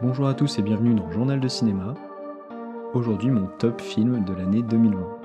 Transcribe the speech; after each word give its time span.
Bonjour 0.00 0.28
à 0.28 0.34
tous 0.34 0.60
et 0.60 0.62
bienvenue 0.62 0.94
dans 0.94 1.10
Journal 1.10 1.40
de 1.40 1.48
cinéma. 1.48 1.94
Aujourd'hui 2.94 3.30
mon 3.30 3.48
top 3.58 3.80
film 3.80 4.24
de 4.24 4.32
l'année 4.32 4.62
2020. 4.62 5.18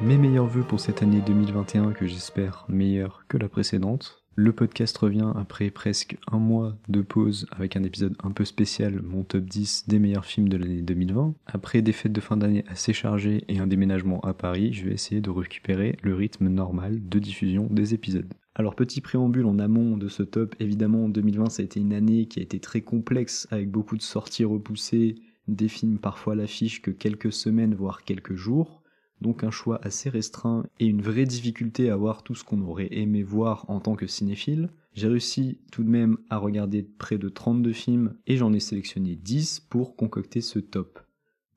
Mes 0.00 0.16
meilleurs 0.16 0.46
voeux 0.46 0.62
pour 0.62 0.80
cette 0.80 1.02
année 1.02 1.20
2021 1.20 1.92
que 1.92 2.06
j'espère 2.06 2.64
meilleure 2.70 3.26
que 3.28 3.36
la 3.36 3.50
précédente. 3.50 4.25
Le 4.38 4.52
podcast 4.52 4.98
revient 4.98 5.32
après 5.34 5.70
presque 5.70 6.18
un 6.30 6.36
mois 6.38 6.76
de 6.90 7.00
pause 7.00 7.46
avec 7.52 7.74
un 7.74 7.82
épisode 7.84 8.14
un 8.22 8.32
peu 8.32 8.44
spécial, 8.44 9.00
mon 9.00 9.22
top 9.22 9.44
10 9.44 9.84
des 9.88 9.98
meilleurs 9.98 10.26
films 10.26 10.50
de 10.50 10.58
l'année 10.58 10.82
2020. 10.82 11.34
Après 11.46 11.80
des 11.80 11.94
fêtes 11.94 12.12
de 12.12 12.20
fin 12.20 12.36
d'année 12.36 12.62
assez 12.68 12.92
chargées 12.92 13.44
et 13.48 13.60
un 13.60 13.66
déménagement 13.66 14.20
à 14.20 14.34
Paris, 14.34 14.74
je 14.74 14.84
vais 14.84 14.92
essayer 14.92 15.22
de 15.22 15.30
récupérer 15.30 15.96
le 16.02 16.14
rythme 16.14 16.48
normal 16.48 17.00
de 17.08 17.18
diffusion 17.18 17.66
des 17.70 17.94
épisodes. 17.94 18.30
Alors 18.54 18.74
petit 18.74 19.00
préambule 19.00 19.46
en 19.46 19.58
amont 19.58 19.96
de 19.96 20.08
ce 20.08 20.22
top, 20.22 20.54
évidemment 20.60 21.08
2020 21.08 21.48
ça 21.48 21.62
a 21.62 21.64
été 21.64 21.80
une 21.80 21.94
année 21.94 22.26
qui 22.26 22.38
a 22.38 22.42
été 22.42 22.60
très 22.60 22.82
complexe 22.82 23.48
avec 23.50 23.70
beaucoup 23.70 23.96
de 23.96 24.02
sorties 24.02 24.44
repoussées, 24.44 25.14
des 25.48 25.68
films 25.68 25.96
parfois 25.96 26.34
à 26.34 26.36
l'affiche 26.36 26.82
que 26.82 26.90
quelques 26.90 27.32
semaines 27.32 27.74
voire 27.74 28.04
quelques 28.04 28.34
jours 28.34 28.82
donc 29.20 29.44
un 29.44 29.50
choix 29.50 29.80
assez 29.82 30.10
restreint 30.10 30.64
et 30.80 30.86
une 30.86 31.02
vraie 31.02 31.24
difficulté 31.24 31.90
à 31.90 31.96
voir 31.96 32.22
tout 32.22 32.34
ce 32.34 32.44
qu'on 32.44 32.62
aurait 32.62 32.88
aimé 32.90 33.22
voir 33.22 33.64
en 33.68 33.80
tant 33.80 33.94
que 33.94 34.06
cinéphile. 34.06 34.70
J'ai 34.94 35.08
réussi 35.08 35.58
tout 35.70 35.84
de 35.84 35.90
même 35.90 36.18
à 36.30 36.38
regarder 36.38 36.82
près 36.82 37.18
de 37.18 37.28
32 37.28 37.72
films 37.72 38.14
et 38.26 38.36
j'en 38.36 38.52
ai 38.52 38.60
sélectionné 38.60 39.16
10 39.16 39.60
pour 39.60 39.96
concocter 39.96 40.40
ce 40.40 40.58
top. 40.58 41.00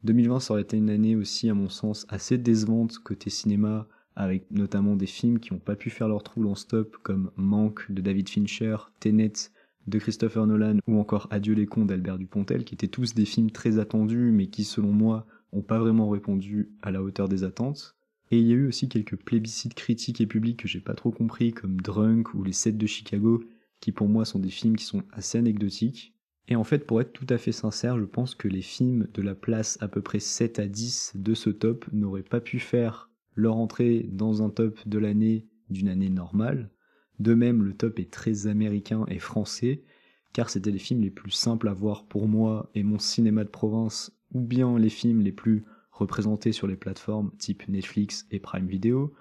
2020 0.04 0.40
ça 0.40 0.54
aurait 0.54 0.62
été 0.62 0.78
une 0.78 0.90
année 0.90 1.16
aussi 1.16 1.50
à 1.50 1.54
mon 1.54 1.70
sens 1.70 2.06
assez 2.10 2.38
décevante 2.38 3.00
côté 3.00 3.30
cinéma 3.30 3.88
avec 4.16 4.50
notamment 4.52 4.96
des 4.96 5.06
films 5.06 5.40
qui 5.40 5.54
n'ont 5.54 5.60
pas 5.60 5.76
pu 5.76 5.90
faire 5.90 6.08
leur 6.08 6.24
trou 6.24 6.46
en 6.50 6.56
stop 6.56 6.98
comme 7.04 7.32
Manque 7.36 7.90
de 7.92 8.02
David 8.02 8.30
Fincher, 8.30 8.78
Tenet 9.00 9.52
de 9.88 10.00
Christopher 10.00 10.46
Nolan 10.46 10.78
ou 10.88 11.00
encore 11.00 11.28
Adieu 11.32 11.54
les 11.54 11.66
cons 11.66 11.86
d'Albert 11.86 12.18
Dupontel 12.18 12.64
qui 12.64 12.76
étaient 12.76 12.88
tous 12.88 13.14
des 13.14 13.26
films 13.26 13.52
très 13.52 13.80
attendus 13.80 14.32
mais 14.32 14.48
qui 14.48 14.64
selon 14.64 14.92
moi 14.92 15.26
ont 15.52 15.62
pas 15.62 15.80
vraiment 15.80 16.10
répondu 16.10 16.72
à 16.82 16.92
la 16.92 17.02
hauteur 17.02 17.30
des 17.30 17.44
attentes. 17.44 17.96
Et 18.32 18.40
il 18.40 18.48
y 18.48 18.52
a 18.52 18.56
eu 18.56 18.68
aussi 18.68 18.90
quelques 18.90 19.16
plébiscites 19.16 19.74
critiques 19.74 20.22
et 20.22 20.28
publics 20.28 20.60
que 20.60 20.68
j'ai 20.68 20.82
pas 20.82 20.94
trop 20.94 21.12
compris, 21.12 21.52
comme 21.52 21.82
Drunk 21.82 22.34
ou 22.34 22.44
Les 22.44 22.54
7 22.54 22.78
de 22.78 22.86
Chicago, 22.86 23.44
qui 23.80 23.92
pour 23.92 24.08
moi 24.08 24.26
sont 24.26 24.40
des 24.40 24.50
films 24.50 24.76
qui 24.76 24.86
sont 24.86 25.04
assez 25.12 25.38
anecdotiques. 25.38 26.14
Et 26.48 26.56
en 26.56 26.64
fait, 26.64 26.86
pour 26.86 27.02
être 27.02 27.14
tout 27.14 27.28
à 27.30 27.38
fait 27.38 27.52
sincère, 27.52 27.98
je 27.98 28.06
pense 28.06 28.36
que 28.36 28.48
les 28.48 28.62
films 28.62 29.08
de 29.14 29.22
la 29.22 29.36
place 29.36 29.78
à 29.82 29.88
peu 29.88 30.02
près 30.02 30.20
7 30.20 30.60
à 30.60 30.68
10 30.68 31.14
de 31.16 31.34
ce 31.34 31.50
top 31.50 31.86
n'auraient 31.92 32.24
pas 32.24 32.42
pu 32.42 32.60
faire 32.60 33.10
leur 33.36 33.56
entrée 33.56 34.10
dans 34.12 34.44
un 34.44 34.50
top 34.50 34.80
de 34.88 34.98
l'année 34.98 35.48
d'une 35.70 35.90
année 35.90 36.10
normale. 36.10 36.72
De 37.20 37.34
même, 37.34 37.64
le 37.64 37.74
top 37.74 38.00
est 38.00 38.12
très 38.12 38.48
américain 38.48 39.06
et 39.08 39.20
français, 39.20 39.84
car 40.34 40.50
c'était 40.50 40.72
les 40.72 40.80
films 40.80 41.02
les 41.02 41.12
plus 41.12 41.32
simples 41.32 41.68
à 41.68 41.74
voir 41.74 42.06
pour 42.06 42.28
moi 42.28 42.70
et 42.76 42.84
mon 42.84 43.00
cinéma 43.00 43.44
de 43.44 43.50
province 43.50 44.19
ou 44.34 44.42
bien 44.42 44.78
les 44.78 44.90
films 44.90 45.22
les 45.22 45.32
plus 45.32 45.64
représentés 45.92 46.52
sur 46.52 46.68
les 46.68 46.76
plateformes 46.76 47.32
type 47.38 47.68
Netflix 47.68 48.26
et 48.32 48.40
Prime 48.40 48.68
Video. 48.68 49.14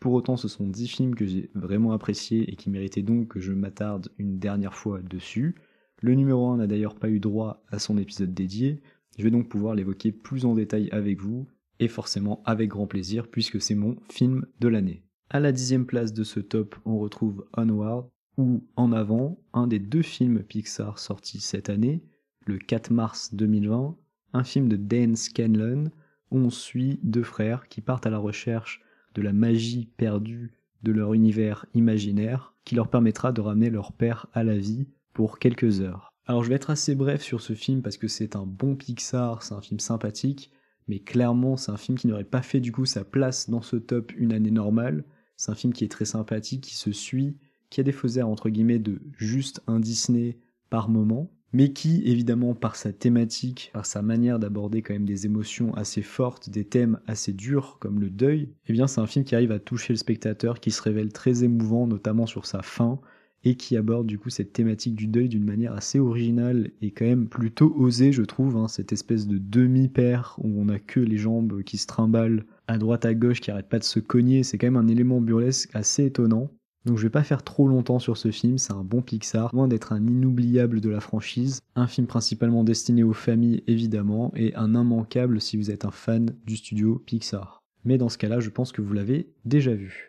Pour 0.00 0.12
autant, 0.12 0.36
ce 0.36 0.48
sont 0.48 0.68
10 0.68 0.86
films 0.86 1.14
que 1.14 1.26
j'ai 1.26 1.50
vraiment 1.54 1.92
appréciés 1.92 2.50
et 2.50 2.56
qui 2.56 2.70
méritaient 2.70 3.02
donc 3.02 3.28
que 3.28 3.40
je 3.40 3.52
m'attarde 3.52 4.10
une 4.18 4.38
dernière 4.38 4.74
fois 4.74 5.00
dessus. 5.00 5.56
Le 6.00 6.14
numéro 6.14 6.48
1 6.50 6.58
n'a 6.58 6.66
d'ailleurs 6.66 6.94
pas 6.94 7.10
eu 7.10 7.18
droit 7.18 7.64
à 7.68 7.78
son 7.78 7.98
épisode 7.98 8.32
dédié, 8.32 8.80
je 9.18 9.24
vais 9.24 9.30
donc 9.30 9.48
pouvoir 9.48 9.74
l'évoquer 9.74 10.12
plus 10.12 10.44
en 10.44 10.54
détail 10.54 10.88
avec 10.92 11.20
vous, 11.20 11.48
et 11.80 11.88
forcément 11.88 12.42
avec 12.44 12.70
grand 12.70 12.86
plaisir 12.86 13.28
puisque 13.28 13.60
c'est 13.60 13.74
mon 13.74 13.96
film 14.10 14.46
de 14.60 14.68
l'année. 14.68 15.02
À 15.30 15.40
la 15.40 15.52
dixième 15.52 15.86
place 15.86 16.12
de 16.12 16.24
ce 16.24 16.40
top, 16.40 16.76
on 16.84 16.98
retrouve 16.98 17.46
Onward, 17.56 18.08
ou 18.36 18.64
En 18.76 18.92
avant, 18.92 19.42
un 19.52 19.66
des 19.66 19.80
deux 19.80 20.02
films 20.02 20.44
Pixar 20.44 20.98
sortis 20.98 21.40
cette 21.40 21.70
année, 21.70 22.04
le 22.46 22.58
4 22.58 22.92
mars 22.92 23.34
2020, 23.34 23.96
un 24.32 24.44
film 24.44 24.68
de 24.68 24.76
Dan 24.76 25.16
Scanlon 25.16 25.90
où 26.30 26.38
on 26.38 26.50
suit 26.50 27.00
deux 27.02 27.22
frères 27.22 27.68
qui 27.68 27.80
partent 27.80 28.06
à 28.06 28.10
la 28.10 28.18
recherche 28.18 28.82
de 29.14 29.22
la 29.22 29.32
magie 29.32 29.88
perdue 29.96 30.52
de 30.82 30.92
leur 30.92 31.14
univers 31.14 31.66
imaginaire 31.74 32.54
qui 32.64 32.74
leur 32.74 32.88
permettra 32.88 33.32
de 33.32 33.40
ramener 33.40 33.70
leur 33.70 33.92
père 33.92 34.26
à 34.32 34.44
la 34.44 34.56
vie 34.56 34.86
pour 35.12 35.38
quelques 35.38 35.80
heures. 35.80 36.12
Alors 36.26 36.44
je 36.44 36.50
vais 36.50 36.56
être 36.56 36.70
assez 36.70 36.94
bref 36.94 37.22
sur 37.22 37.40
ce 37.40 37.54
film 37.54 37.82
parce 37.82 37.96
que 37.96 38.08
c'est 38.08 38.36
un 38.36 38.44
bon 38.44 38.76
Pixar, 38.76 39.42
c'est 39.42 39.54
un 39.54 39.62
film 39.62 39.80
sympathique, 39.80 40.52
mais 40.86 40.98
clairement 40.98 41.56
c'est 41.56 41.72
un 41.72 41.78
film 41.78 41.96
qui 41.96 42.06
n'aurait 42.06 42.24
pas 42.24 42.42
fait 42.42 42.60
du 42.60 42.70
coup 42.70 42.84
sa 42.84 43.04
place 43.04 43.48
dans 43.48 43.62
ce 43.62 43.76
top 43.76 44.12
une 44.16 44.32
année 44.32 44.50
normale. 44.50 45.04
C'est 45.36 45.50
un 45.50 45.54
film 45.54 45.72
qui 45.72 45.84
est 45.84 45.90
très 45.90 46.04
sympathique, 46.04 46.64
qui 46.64 46.76
se 46.76 46.92
suit, 46.92 47.36
qui 47.70 47.80
a 47.80 47.84
des 47.84 47.92
faux 47.92 48.18
entre 48.18 48.50
guillemets 48.50 48.78
de 48.78 49.00
juste 49.16 49.62
un 49.66 49.80
Disney 49.80 50.36
par 50.68 50.88
moment, 50.88 51.30
mais 51.52 51.72
qui, 51.72 52.02
évidemment, 52.04 52.54
par 52.54 52.76
sa 52.76 52.92
thématique, 52.92 53.70
par 53.72 53.86
sa 53.86 54.02
manière 54.02 54.38
d'aborder 54.38 54.82
quand 54.82 54.92
même 54.92 55.04
des 55.04 55.26
émotions 55.26 55.74
assez 55.74 56.02
fortes, 56.02 56.50
des 56.50 56.64
thèmes 56.64 57.00
assez 57.06 57.32
durs 57.32 57.78
comme 57.80 58.00
le 58.00 58.10
deuil, 58.10 58.50
eh 58.66 58.72
bien 58.72 58.86
c'est 58.86 59.00
un 59.00 59.06
film 59.06 59.24
qui 59.24 59.34
arrive 59.34 59.52
à 59.52 59.58
toucher 59.58 59.92
le 59.92 59.98
spectateur, 59.98 60.60
qui 60.60 60.70
se 60.70 60.82
révèle 60.82 61.12
très 61.12 61.44
émouvant, 61.44 61.86
notamment 61.86 62.26
sur 62.26 62.46
sa 62.46 62.62
fin, 62.62 63.00
et 63.44 63.54
qui 63.54 63.76
aborde 63.76 64.06
du 64.06 64.18
coup 64.18 64.30
cette 64.30 64.52
thématique 64.52 64.94
du 64.96 65.06
deuil 65.06 65.28
d'une 65.28 65.44
manière 65.44 65.72
assez 65.72 65.98
originale 65.98 66.70
et 66.82 66.90
quand 66.90 67.04
même 67.04 67.28
plutôt 67.28 67.72
osée, 67.76 68.12
je 68.12 68.22
trouve, 68.22 68.56
hein, 68.56 68.68
cette 68.68 68.92
espèce 68.92 69.26
de 69.26 69.38
demi-père 69.38 70.34
où 70.38 70.60
on 70.60 70.68
a 70.68 70.78
que 70.78 71.00
les 71.00 71.18
jambes 71.18 71.62
qui 71.62 71.78
se 71.78 71.86
trimballent 71.86 72.44
à 72.66 72.78
droite 72.78 73.04
à 73.04 73.14
gauche, 73.14 73.40
qui 73.40 73.50
arrêtent 73.50 73.68
pas 73.68 73.78
de 73.78 73.84
se 73.84 74.00
cogner, 74.00 74.42
c'est 74.42 74.58
quand 74.58 74.66
même 74.66 74.76
un 74.76 74.88
élément 74.88 75.20
burlesque 75.20 75.70
assez 75.74 76.04
étonnant. 76.04 76.50
Donc 76.88 76.96
je 76.96 77.02
vais 77.02 77.10
pas 77.10 77.22
faire 77.22 77.42
trop 77.42 77.68
longtemps 77.68 77.98
sur 77.98 78.16
ce 78.16 78.30
film, 78.30 78.56
c'est 78.56 78.72
un 78.72 78.82
bon 78.82 79.02
Pixar, 79.02 79.54
loin 79.54 79.68
d'être 79.68 79.92
un 79.92 80.06
inoubliable 80.06 80.80
de 80.80 80.88
la 80.88 81.00
franchise, 81.00 81.60
un 81.76 81.86
film 81.86 82.06
principalement 82.06 82.64
destiné 82.64 83.02
aux 83.02 83.12
familles 83.12 83.62
évidemment, 83.66 84.32
et 84.34 84.54
un 84.54 84.74
immanquable 84.74 85.38
si 85.38 85.58
vous 85.58 85.70
êtes 85.70 85.84
un 85.84 85.90
fan 85.90 86.34
du 86.46 86.56
studio 86.56 87.02
Pixar. 87.04 87.62
Mais 87.84 87.98
dans 87.98 88.08
ce 88.08 88.16
cas-là, 88.16 88.40
je 88.40 88.48
pense 88.48 88.72
que 88.72 88.80
vous 88.80 88.94
l'avez 88.94 89.28
déjà 89.44 89.74
vu. 89.74 90.08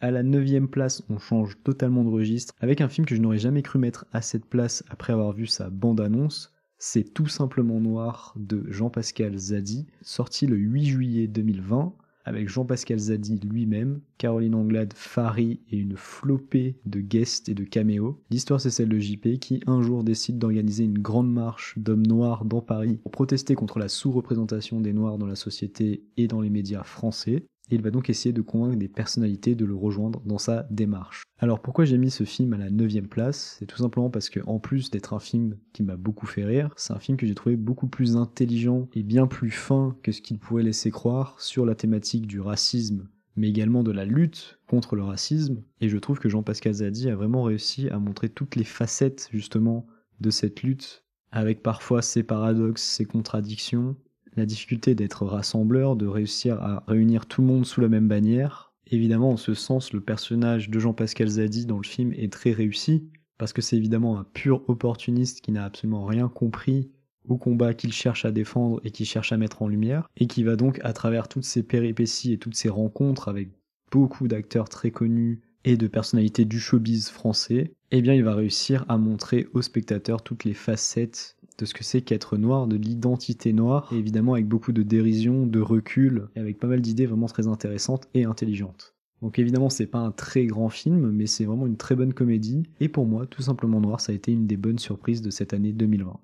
À 0.00 0.10
la 0.10 0.24
9 0.24 0.66
place, 0.66 1.04
on 1.08 1.20
change 1.20 1.56
totalement 1.62 2.02
de 2.02 2.10
registre 2.10 2.52
avec 2.58 2.80
un 2.80 2.88
film 2.88 3.06
que 3.06 3.14
je 3.14 3.20
n'aurais 3.20 3.38
jamais 3.38 3.62
cru 3.62 3.78
mettre 3.78 4.06
à 4.12 4.22
cette 4.22 4.46
place 4.46 4.82
après 4.90 5.12
avoir 5.12 5.30
vu 5.30 5.46
sa 5.46 5.70
bande-annonce, 5.70 6.52
c'est 6.84 7.14
Tout 7.14 7.28
simplement 7.28 7.78
noir 7.78 8.34
de 8.36 8.64
Jean-Pascal 8.68 9.38
Zadi, 9.38 9.86
sorti 10.00 10.48
le 10.48 10.56
8 10.56 10.84
juillet 10.84 11.26
2020 11.28 11.94
avec 12.24 12.48
Jean-Pascal 12.48 12.98
Zadi 12.98 13.38
lui-même, 13.38 14.00
Caroline 14.18 14.56
Anglade, 14.56 14.92
Fari 14.96 15.60
et 15.70 15.76
une 15.76 15.96
flopée 15.96 16.80
de 16.84 17.00
guests 17.00 17.48
et 17.48 17.54
de 17.54 17.62
caméos. 17.62 18.20
L'histoire 18.30 18.60
c'est 18.60 18.70
celle 18.70 18.88
de 18.88 18.98
JP 18.98 19.38
qui 19.38 19.60
un 19.68 19.80
jour 19.80 20.02
décide 20.02 20.38
d'organiser 20.38 20.82
une 20.82 20.98
grande 20.98 21.32
marche 21.32 21.78
d'hommes 21.78 22.06
noirs 22.06 22.44
dans 22.44 22.62
Paris 22.62 22.98
pour 23.04 23.12
protester 23.12 23.54
contre 23.54 23.78
la 23.78 23.88
sous-représentation 23.88 24.80
des 24.80 24.92
noirs 24.92 25.18
dans 25.18 25.26
la 25.26 25.36
société 25.36 26.02
et 26.16 26.26
dans 26.26 26.40
les 26.40 26.50
médias 26.50 26.82
français 26.82 27.46
et 27.72 27.76
il 27.76 27.82
va 27.82 27.90
donc 27.90 28.10
essayer 28.10 28.32
de 28.32 28.42
convaincre 28.42 28.76
des 28.76 28.88
personnalités 28.88 29.54
de 29.54 29.64
le 29.64 29.74
rejoindre 29.74 30.20
dans 30.26 30.38
sa 30.38 30.66
démarche. 30.70 31.24
Alors 31.38 31.60
pourquoi 31.60 31.84
j'ai 31.84 31.98
mis 31.98 32.10
ce 32.10 32.24
film 32.24 32.52
à 32.52 32.58
la 32.58 32.70
9 32.70 33.08
place? 33.08 33.56
C'est 33.58 33.66
tout 33.66 33.78
simplement 33.78 34.10
parce 34.10 34.28
que 34.28 34.40
en 34.46 34.58
plus 34.58 34.90
d'être 34.90 35.14
un 35.14 35.18
film 35.18 35.56
qui 35.72 35.82
m'a 35.82 35.96
beaucoup 35.96 36.26
fait 36.26 36.44
rire, 36.44 36.72
c'est 36.76 36.92
un 36.92 36.98
film 36.98 37.16
que 37.16 37.26
j'ai 37.26 37.34
trouvé 37.34 37.56
beaucoup 37.56 37.88
plus 37.88 38.16
intelligent 38.16 38.88
et 38.94 39.02
bien 39.02 39.26
plus 39.26 39.50
fin 39.50 39.96
que 40.02 40.12
ce 40.12 40.20
qu'il 40.20 40.38
pourrait 40.38 40.62
laisser 40.62 40.90
croire 40.90 41.40
sur 41.40 41.66
la 41.66 41.74
thématique 41.74 42.26
du 42.26 42.40
racisme 42.40 43.08
mais 43.34 43.48
également 43.48 43.82
de 43.82 43.92
la 43.92 44.04
lutte 44.04 44.58
contre 44.66 44.94
le 44.94 45.02
racisme. 45.02 45.62
Et 45.80 45.88
je 45.88 45.96
trouve 45.96 46.18
que 46.18 46.28
Jean-Pascal 46.28 46.74
Zadi 46.74 47.08
a 47.08 47.16
vraiment 47.16 47.44
réussi 47.44 47.88
à 47.88 47.98
montrer 47.98 48.28
toutes 48.28 48.56
les 48.56 48.64
facettes 48.64 49.30
justement 49.32 49.86
de 50.20 50.28
cette 50.28 50.62
lutte, 50.62 51.04
avec 51.30 51.62
parfois 51.62 52.02
ses 52.02 52.22
paradoxes, 52.22 52.82
ses 52.82 53.06
contradictions, 53.06 53.96
la 54.36 54.46
difficulté 54.46 54.94
d'être 54.94 55.26
rassembleur, 55.26 55.96
de 55.96 56.06
réussir 56.06 56.62
à 56.62 56.84
réunir 56.86 57.26
tout 57.26 57.40
le 57.40 57.46
monde 57.46 57.66
sous 57.66 57.80
la 57.80 57.88
même 57.88 58.08
bannière. 58.08 58.72
Évidemment, 58.86 59.32
en 59.32 59.36
ce 59.36 59.54
sens, 59.54 59.92
le 59.92 60.00
personnage 60.00 60.70
de 60.70 60.78
Jean-Pascal 60.78 61.28
Zadi 61.28 61.66
dans 61.66 61.78
le 61.78 61.86
film 61.86 62.12
est 62.12 62.32
très 62.32 62.52
réussi, 62.52 63.08
parce 63.38 63.52
que 63.52 63.62
c'est 63.62 63.76
évidemment 63.76 64.18
un 64.18 64.24
pur 64.24 64.62
opportuniste 64.68 65.40
qui 65.40 65.52
n'a 65.52 65.64
absolument 65.64 66.04
rien 66.04 66.28
compris 66.28 66.90
au 67.28 67.36
combat 67.36 67.72
qu'il 67.74 67.92
cherche 67.92 68.24
à 68.24 68.32
défendre 68.32 68.80
et 68.84 68.90
qu'il 68.90 69.06
cherche 69.06 69.32
à 69.32 69.36
mettre 69.36 69.62
en 69.62 69.68
lumière, 69.68 70.08
et 70.16 70.26
qui 70.26 70.42
va 70.42 70.56
donc, 70.56 70.80
à 70.82 70.92
travers 70.92 71.28
toutes 71.28 71.44
ces 71.44 71.62
péripéties 71.62 72.32
et 72.32 72.38
toutes 72.38 72.56
ces 72.56 72.68
rencontres 72.68 73.28
avec 73.28 73.50
beaucoup 73.90 74.28
d'acteurs 74.28 74.68
très 74.68 74.90
connus 74.90 75.40
et 75.64 75.76
de 75.76 75.86
personnalités 75.86 76.44
du 76.44 76.58
showbiz 76.58 77.10
français, 77.10 77.74
eh 77.90 78.02
bien 78.02 78.14
il 78.14 78.24
va 78.24 78.34
réussir 78.34 78.84
à 78.88 78.96
montrer 78.96 79.46
aux 79.52 79.62
spectateurs 79.62 80.22
toutes 80.22 80.44
les 80.44 80.54
facettes 80.54 81.36
de 81.58 81.64
ce 81.64 81.74
que 81.74 81.84
c'est 81.84 82.02
qu'être 82.02 82.36
noir, 82.36 82.66
de 82.66 82.76
l'identité 82.76 83.52
noire, 83.52 83.88
évidemment 83.92 84.34
avec 84.34 84.46
beaucoup 84.46 84.72
de 84.72 84.82
dérision, 84.82 85.46
de 85.46 85.60
recul, 85.60 86.28
et 86.36 86.40
avec 86.40 86.58
pas 86.58 86.66
mal 86.66 86.80
d'idées 86.80 87.06
vraiment 87.06 87.26
très 87.26 87.46
intéressantes 87.46 88.08
et 88.14 88.24
intelligentes. 88.24 88.94
Donc 89.22 89.38
évidemment, 89.38 89.70
c'est 89.70 89.86
pas 89.86 90.00
un 90.00 90.10
très 90.10 90.46
grand 90.46 90.68
film, 90.68 91.10
mais 91.12 91.26
c'est 91.26 91.44
vraiment 91.44 91.66
une 91.66 91.76
très 91.76 91.94
bonne 91.94 92.12
comédie. 92.12 92.64
Et 92.80 92.88
pour 92.88 93.06
moi, 93.06 93.26
tout 93.26 93.42
simplement 93.42 93.80
Noir, 93.80 94.00
ça 94.00 94.10
a 94.10 94.14
été 94.14 94.32
une 94.32 94.48
des 94.48 94.56
bonnes 94.56 94.80
surprises 94.80 95.22
de 95.22 95.30
cette 95.30 95.54
année 95.54 95.72
2020. 95.72 96.18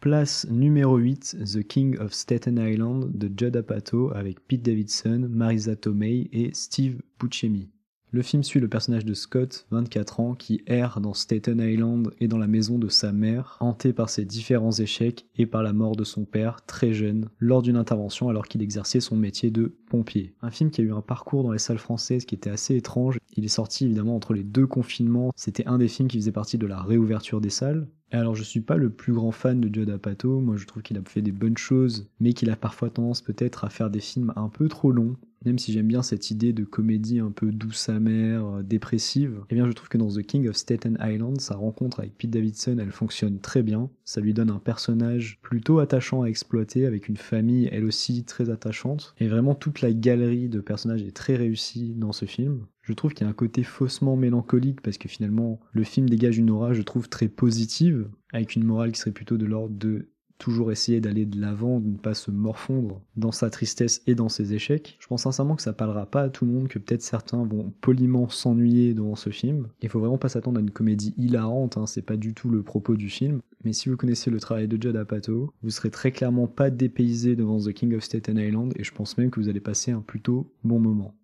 Place 0.00 0.46
numéro 0.50 0.98
8, 0.98 1.36
The 1.44 1.62
King 1.62 1.96
of 1.98 2.12
Staten 2.12 2.58
Island 2.58 3.16
de 3.16 3.30
Judd 3.34 3.56
Apatow 3.56 4.10
avec 4.14 4.40
Pete 4.46 4.62
Davidson, 4.62 5.28
Marisa 5.30 5.76
Tomei 5.76 6.28
et 6.32 6.50
Steve 6.52 7.00
Buscemi. 7.18 7.70
Le 8.14 8.22
film 8.22 8.44
suit 8.44 8.60
le 8.60 8.68
personnage 8.68 9.04
de 9.04 9.12
Scott, 9.12 9.66
24 9.72 10.20
ans, 10.20 10.34
qui 10.36 10.62
erre 10.68 11.00
dans 11.00 11.14
Staten 11.14 11.58
Island 11.58 12.12
et 12.20 12.28
dans 12.28 12.38
la 12.38 12.46
maison 12.46 12.78
de 12.78 12.86
sa 12.86 13.10
mère, 13.10 13.56
hanté 13.58 13.92
par 13.92 14.08
ses 14.08 14.24
différents 14.24 14.70
échecs 14.70 15.26
et 15.34 15.46
par 15.46 15.64
la 15.64 15.72
mort 15.72 15.96
de 15.96 16.04
son 16.04 16.24
père, 16.24 16.64
très 16.64 16.92
jeune, 16.92 17.28
lors 17.40 17.60
d'une 17.60 17.74
intervention 17.74 18.28
alors 18.28 18.46
qu'il 18.46 18.62
exerçait 18.62 19.00
son 19.00 19.16
métier 19.16 19.50
de 19.50 19.74
pompier. 19.88 20.32
Un 20.42 20.52
film 20.52 20.70
qui 20.70 20.80
a 20.80 20.84
eu 20.84 20.92
un 20.92 21.00
parcours 21.00 21.42
dans 21.42 21.50
les 21.50 21.58
salles 21.58 21.78
françaises 21.78 22.24
qui 22.24 22.36
était 22.36 22.50
assez 22.50 22.76
étrange. 22.76 23.18
Il 23.36 23.44
est 23.44 23.48
sorti 23.48 23.86
évidemment 23.86 24.14
entre 24.14 24.32
les 24.32 24.44
deux 24.44 24.68
confinements. 24.68 25.32
C'était 25.34 25.66
un 25.66 25.78
des 25.78 25.88
films 25.88 26.06
qui 26.06 26.18
faisait 26.18 26.30
partie 26.30 26.56
de 26.56 26.68
la 26.68 26.80
réouverture 26.80 27.40
des 27.40 27.50
salles. 27.50 27.88
Alors 28.10 28.34
je 28.34 28.42
suis 28.42 28.60
pas 28.60 28.76
le 28.76 28.90
plus 28.90 29.12
grand 29.12 29.32
fan 29.32 29.60
de 29.60 29.74
Judd 29.74 29.90
moi 30.24 30.56
je 30.56 30.66
trouve 30.66 30.82
qu'il 30.82 30.96
a 30.98 31.02
fait 31.04 31.22
des 31.22 31.32
bonnes 31.32 31.58
choses, 31.58 32.08
mais 32.20 32.32
qu'il 32.32 32.50
a 32.50 32.56
parfois 32.56 32.90
tendance 32.90 33.22
peut-être 33.22 33.64
à 33.64 33.70
faire 33.70 33.90
des 33.90 34.00
films 34.00 34.32
un 34.36 34.48
peu 34.48 34.68
trop 34.68 34.92
longs 34.92 35.16
même 35.44 35.58
si 35.58 35.72
j'aime 35.72 35.86
bien 35.86 36.02
cette 36.02 36.30
idée 36.30 36.52
de 36.52 36.64
comédie 36.64 37.18
un 37.18 37.30
peu 37.30 37.52
douce 37.52 37.88
amère, 37.88 38.46
euh, 38.46 38.62
dépressive, 38.62 39.42
eh 39.50 39.54
bien 39.54 39.66
je 39.66 39.72
trouve 39.72 39.88
que 39.88 39.98
dans 39.98 40.08
The 40.08 40.22
King 40.22 40.48
of 40.48 40.56
Staten 40.56 40.98
Island, 41.00 41.40
sa 41.40 41.56
rencontre 41.56 42.00
avec 42.00 42.16
Pete 42.16 42.30
Davidson, 42.30 42.78
elle 42.78 42.92
fonctionne 42.92 43.40
très 43.40 43.62
bien. 43.62 43.90
Ça 44.04 44.20
lui 44.20 44.34
donne 44.34 44.50
un 44.50 44.58
personnage 44.58 45.38
plutôt 45.42 45.78
attachant 45.78 46.22
à 46.22 46.26
exploiter, 46.26 46.86
avec 46.86 47.08
une 47.08 47.16
famille 47.16 47.68
elle 47.72 47.84
aussi 47.84 48.24
très 48.24 48.50
attachante. 48.50 49.14
Et 49.18 49.28
vraiment 49.28 49.54
toute 49.54 49.80
la 49.80 49.92
galerie 49.92 50.48
de 50.48 50.60
personnages 50.60 51.02
est 51.02 51.14
très 51.14 51.36
réussie 51.36 51.94
dans 51.94 52.12
ce 52.12 52.24
film. 52.24 52.66
Je 52.84 52.92
trouve 52.92 53.14
qu'il 53.14 53.24
y 53.24 53.26
a 53.26 53.30
un 53.30 53.34
côté 53.34 53.62
faussement 53.62 54.14
mélancolique 54.14 54.82
parce 54.82 54.98
que 54.98 55.08
finalement 55.08 55.58
le 55.72 55.84
film 55.84 56.08
dégage 56.08 56.36
une 56.36 56.50
aura, 56.50 56.74
je 56.74 56.82
trouve, 56.82 57.08
très 57.08 57.28
positive, 57.28 58.08
avec 58.32 58.56
une 58.56 58.64
morale 58.64 58.92
qui 58.92 59.00
serait 59.00 59.10
plutôt 59.10 59.38
de 59.38 59.46
l'ordre 59.46 59.74
de 59.74 60.10
toujours 60.36 60.72
essayer 60.72 61.00
d'aller 61.00 61.24
de 61.24 61.40
l'avant, 61.40 61.80
de 61.80 61.88
ne 61.88 61.96
pas 61.96 62.12
se 62.12 62.30
morfondre 62.30 63.00
dans 63.16 63.32
sa 63.32 63.48
tristesse 63.48 64.02
et 64.06 64.14
dans 64.14 64.28
ses 64.28 64.52
échecs. 64.52 64.98
Je 65.00 65.06
pense 65.06 65.22
sincèrement 65.22 65.56
que 65.56 65.62
ça 65.62 65.72
parlera 65.72 66.04
pas 66.04 66.22
à 66.22 66.28
tout 66.28 66.44
le 66.44 66.52
monde, 66.52 66.68
que 66.68 66.78
peut-être 66.78 67.02
certains 67.02 67.44
vont 67.44 67.72
poliment 67.80 68.28
s'ennuyer 68.28 68.92
devant 68.92 69.14
ce 69.14 69.30
film. 69.30 69.68
Il 69.80 69.88
faut 69.88 70.00
vraiment 70.00 70.18
pas 70.18 70.28
s'attendre 70.28 70.58
à 70.58 70.60
une 70.60 70.70
comédie 70.70 71.14
hilarante, 71.16 71.78
hein, 71.78 71.86
c'est 71.86 72.02
pas 72.02 72.16
du 72.16 72.34
tout 72.34 72.50
le 72.50 72.62
propos 72.62 72.96
du 72.96 73.08
film. 73.08 73.40
Mais 73.64 73.72
si 73.72 73.88
vous 73.88 73.96
connaissez 73.96 74.30
le 74.30 74.40
travail 74.40 74.68
de 74.68 74.80
Judd 74.80 74.96
Apatow, 74.96 75.54
vous 75.62 75.70
serez 75.70 75.90
très 75.90 76.12
clairement 76.12 76.48
pas 76.48 76.68
dépaysé 76.68 77.36
devant 77.36 77.58
The 77.58 77.72
King 77.72 77.94
of 77.94 78.02
Staten 78.02 78.36
Island 78.36 78.74
et 78.76 78.84
je 78.84 78.92
pense 78.92 79.16
même 79.16 79.30
que 79.30 79.40
vous 79.40 79.48
allez 79.48 79.60
passer 79.60 79.92
un 79.92 80.00
plutôt 80.00 80.52
bon 80.64 80.80
moment. 80.80 81.14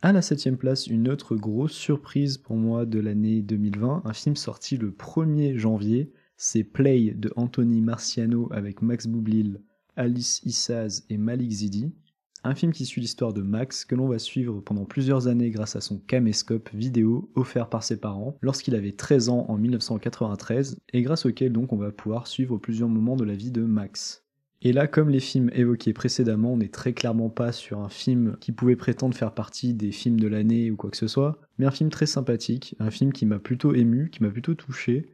À 0.00 0.12
la 0.12 0.22
septième 0.22 0.56
place, 0.56 0.86
une 0.86 1.08
autre 1.08 1.34
grosse 1.34 1.72
surprise 1.72 2.38
pour 2.38 2.54
moi 2.54 2.86
de 2.86 3.00
l'année 3.00 3.42
2020, 3.42 4.02
un 4.04 4.12
film 4.12 4.36
sorti 4.36 4.76
le 4.76 4.92
1er 4.92 5.56
janvier, 5.56 6.12
c'est 6.36 6.62
Play 6.62 7.14
de 7.16 7.32
Anthony 7.34 7.80
Marciano 7.80 8.48
avec 8.52 8.80
Max 8.80 9.08
Boublil, 9.08 9.60
Alice 9.96 10.40
Issaz 10.44 11.02
et 11.10 11.18
Malik 11.18 11.50
Zidi. 11.50 11.92
Un 12.44 12.54
film 12.54 12.72
qui 12.72 12.86
suit 12.86 13.00
l'histoire 13.00 13.32
de 13.32 13.42
Max 13.42 13.84
que 13.84 13.96
l'on 13.96 14.06
va 14.06 14.20
suivre 14.20 14.60
pendant 14.60 14.84
plusieurs 14.84 15.26
années 15.26 15.50
grâce 15.50 15.74
à 15.74 15.80
son 15.80 15.98
caméscope 15.98 16.70
vidéo 16.72 17.28
offert 17.34 17.68
par 17.68 17.82
ses 17.82 17.98
parents 17.98 18.38
lorsqu'il 18.40 18.76
avait 18.76 18.92
13 18.92 19.30
ans 19.30 19.46
en 19.48 19.58
1993 19.58 20.78
et 20.92 21.02
grâce 21.02 21.26
auquel 21.26 21.52
donc 21.52 21.72
on 21.72 21.76
va 21.76 21.90
pouvoir 21.90 22.28
suivre 22.28 22.56
plusieurs 22.56 22.88
moments 22.88 23.16
de 23.16 23.24
la 23.24 23.34
vie 23.34 23.50
de 23.50 23.62
Max. 23.62 24.27
Et 24.60 24.72
là, 24.72 24.88
comme 24.88 25.08
les 25.08 25.20
films 25.20 25.50
évoqués 25.54 25.92
précédemment, 25.92 26.54
on 26.54 26.56
n'est 26.56 26.68
très 26.68 26.92
clairement 26.92 27.28
pas 27.28 27.52
sur 27.52 27.78
un 27.80 27.88
film 27.88 28.36
qui 28.40 28.50
pouvait 28.50 28.74
prétendre 28.74 29.14
faire 29.14 29.32
partie 29.32 29.72
des 29.72 29.92
films 29.92 30.18
de 30.18 30.26
l'année 30.26 30.70
ou 30.70 30.76
quoi 30.76 30.90
que 30.90 30.96
ce 30.96 31.06
soit, 31.06 31.40
mais 31.58 31.66
un 31.66 31.70
film 31.70 31.90
très 31.90 32.06
sympathique, 32.06 32.74
un 32.80 32.90
film 32.90 33.12
qui 33.12 33.24
m'a 33.24 33.38
plutôt 33.38 33.72
ému, 33.74 34.10
qui 34.10 34.22
m'a 34.22 34.30
plutôt 34.30 34.54
touché, 34.54 35.06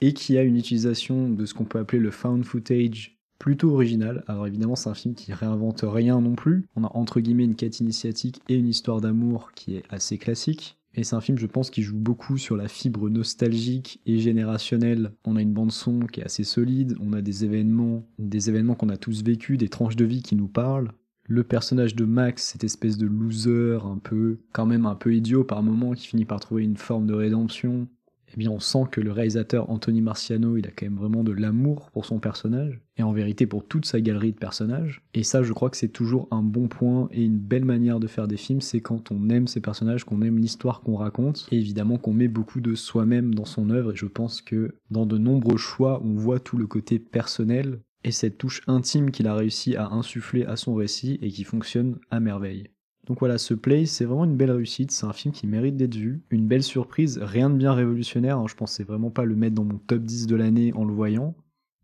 et 0.00 0.14
qui 0.14 0.38
a 0.38 0.42
une 0.42 0.56
utilisation 0.56 1.28
de 1.28 1.44
ce 1.44 1.54
qu'on 1.54 1.64
peut 1.64 1.78
appeler 1.78 2.00
le 2.00 2.10
found 2.10 2.44
footage 2.44 3.18
plutôt 3.38 3.72
original. 3.72 4.24
Alors 4.28 4.46
évidemment, 4.46 4.76
c'est 4.76 4.88
un 4.88 4.94
film 4.94 5.14
qui 5.14 5.32
réinvente 5.32 5.84
rien 5.86 6.20
non 6.20 6.34
plus. 6.34 6.66
On 6.74 6.84
a 6.84 6.90
entre 6.94 7.20
guillemets 7.20 7.44
une 7.44 7.54
quête 7.54 7.80
initiatique 7.80 8.40
et 8.48 8.54
une 8.54 8.68
histoire 8.68 9.00
d'amour 9.00 9.52
qui 9.54 9.76
est 9.76 9.84
assez 9.90 10.16
classique. 10.16 10.78
Et 10.96 11.04
c'est 11.04 11.14
un 11.14 11.20
film, 11.20 11.36
je 11.36 11.46
pense, 11.46 11.70
qui 11.70 11.82
joue 11.82 11.96
beaucoup 11.96 12.38
sur 12.38 12.56
la 12.56 12.68
fibre 12.68 13.10
nostalgique 13.10 14.00
et 14.06 14.18
générationnelle. 14.18 15.12
On 15.24 15.36
a 15.36 15.42
une 15.42 15.52
bande 15.52 15.72
son 15.72 16.00
qui 16.00 16.20
est 16.20 16.24
assez 16.24 16.44
solide, 16.44 16.96
on 17.00 17.12
a 17.12 17.20
des 17.20 17.44
événements, 17.44 18.08
des 18.18 18.48
événements 18.48 18.74
qu'on 18.74 18.88
a 18.88 18.96
tous 18.96 19.22
vécus, 19.22 19.58
des 19.58 19.68
tranches 19.68 19.96
de 19.96 20.06
vie 20.06 20.22
qui 20.22 20.36
nous 20.36 20.48
parlent. 20.48 20.90
Le 21.28 21.44
personnage 21.44 21.94
de 21.94 22.04
Max, 22.04 22.44
cette 22.44 22.64
espèce 22.64 22.96
de 22.96 23.06
loser 23.06 23.78
un 23.84 23.98
peu, 23.98 24.38
quand 24.52 24.64
même 24.64 24.86
un 24.86 24.94
peu 24.94 25.14
idiot 25.14 25.44
par 25.44 25.62
moments, 25.62 25.92
qui 25.92 26.06
finit 26.06 26.24
par 26.24 26.40
trouver 26.40 26.64
une 26.64 26.76
forme 26.76 27.06
de 27.06 27.14
rédemption 27.14 27.88
eh 28.32 28.36
bien 28.36 28.50
on 28.50 28.60
sent 28.60 28.84
que 28.90 29.00
le 29.00 29.12
réalisateur 29.12 29.70
Anthony 29.70 30.00
Marciano, 30.00 30.56
il 30.56 30.66
a 30.66 30.70
quand 30.70 30.86
même 30.86 30.96
vraiment 30.96 31.24
de 31.24 31.32
l'amour 31.32 31.90
pour 31.92 32.04
son 32.04 32.18
personnage, 32.18 32.80
et 32.96 33.02
en 33.02 33.12
vérité 33.12 33.46
pour 33.46 33.66
toute 33.66 33.86
sa 33.86 34.00
galerie 34.00 34.32
de 34.32 34.38
personnages. 34.38 35.02
Et 35.14 35.22
ça, 35.22 35.42
je 35.42 35.52
crois 35.52 35.70
que 35.70 35.76
c'est 35.76 35.88
toujours 35.88 36.28
un 36.30 36.42
bon 36.42 36.68
point 36.68 37.08
et 37.12 37.24
une 37.24 37.38
belle 37.38 37.64
manière 37.64 38.00
de 38.00 38.06
faire 38.06 38.28
des 38.28 38.36
films, 38.36 38.60
c'est 38.60 38.80
quand 38.80 39.10
on 39.10 39.28
aime 39.28 39.46
ces 39.46 39.60
personnages, 39.60 40.04
qu'on 40.04 40.22
aime 40.22 40.38
l'histoire 40.38 40.80
qu'on 40.80 40.96
raconte, 40.96 41.46
et 41.50 41.58
évidemment 41.58 41.98
qu'on 41.98 42.12
met 42.12 42.28
beaucoup 42.28 42.60
de 42.60 42.74
soi-même 42.74 43.34
dans 43.34 43.44
son 43.44 43.70
œuvre, 43.70 43.92
et 43.92 43.96
je 43.96 44.06
pense 44.06 44.40
que 44.40 44.74
dans 44.90 45.06
de 45.06 45.18
nombreux 45.18 45.58
choix, 45.58 46.02
on 46.04 46.14
voit 46.14 46.40
tout 46.40 46.56
le 46.56 46.66
côté 46.66 46.98
personnel 46.98 47.80
et 48.04 48.12
cette 48.12 48.38
touche 48.38 48.62
intime 48.68 49.10
qu'il 49.10 49.26
a 49.26 49.34
réussi 49.34 49.74
à 49.74 49.88
insuffler 49.88 50.44
à 50.44 50.54
son 50.54 50.74
récit 50.74 51.18
et 51.22 51.28
qui 51.28 51.42
fonctionne 51.42 51.98
à 52.10 52.20
merveille. 52.20 52.68
Donc 53.06 53.20
voilà, 53.20 53.38
ce 53.38 53.54
play, 53.54 53.86
c'est 53.86 54.04
vraiment 54.04 54.24
une 54.24 54.36
belle 54.36 54.50
réussite, 54.50 54.90
c'est 54.90 55.06
un 55.06 55.12
film 55.12 55.32
qui 55.32 55.46
mérite 55.46 55.76
d'être 55.76 55.94
vu, 55.94 56.22
une 56.30 56.48
belle 56.48 56.64
surprise, 56.64 57.20
rien 57.22 57.48
de 57.48 57.54
bien 57.54 57.72
révolutionnaire, 57.72 58.38
hein. 58.38 58.46
je 58.48 58.56
pensais 58.56 58.82
vraiment 58.82 59.10
pas 59.10 59.24
le 59.24 59.36
mettre 59.36 59.54
dans 59.54 59.64
mon 59.64 59.78
top 59.78 60.02
10 60.02 60.26
de 60.26 60.34
l'année 60.34 60.72
en 60.74 60.84
le 60.84 60.92
voyant, 60.92 61.36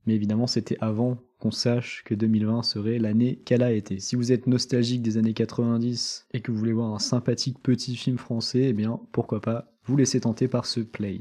mais 0.04 0.16
évidemment 0.16 0.48
c'était 0.48 0.76
avant 0.80 1.18
qu'on 1.38 1.52
sache 1.52 2.02
que 2.04 2.14
2020 2.14 2.64
serait 2.64 2.98
l'année 2.98 3.36
qu'elle 3.44 3.62
a 3.62 3.70
été. 3.70 4.00
Si 4.00 4.16
vous 4.16 4.32
êtes 4.32 4.48
nostalgique 4.48 5.00
des 5.00 5.16
années 5.16 5.32
90 5.32 6.26
et 6.32 6.40
que 6.40 6.50
vous 6.50 6.58
voulez 6.58 6.72
voir 6.72 6.92
un 6.92 6.98
sympathique 6.98 7.62
petit 7.62 7.94
film 7.94 8.18
français, 8.18 8.62
eh 8.70 8.72
bien 8.72 8.98
pourquoi 9.12 9.40
pas 9.40 9.72
vous 9.84 9.96
laisser 9.96 10.18
tenter 10.18 10.48
par 10.48 10.66
ce 10.66 10.80
play. 10.80 11.20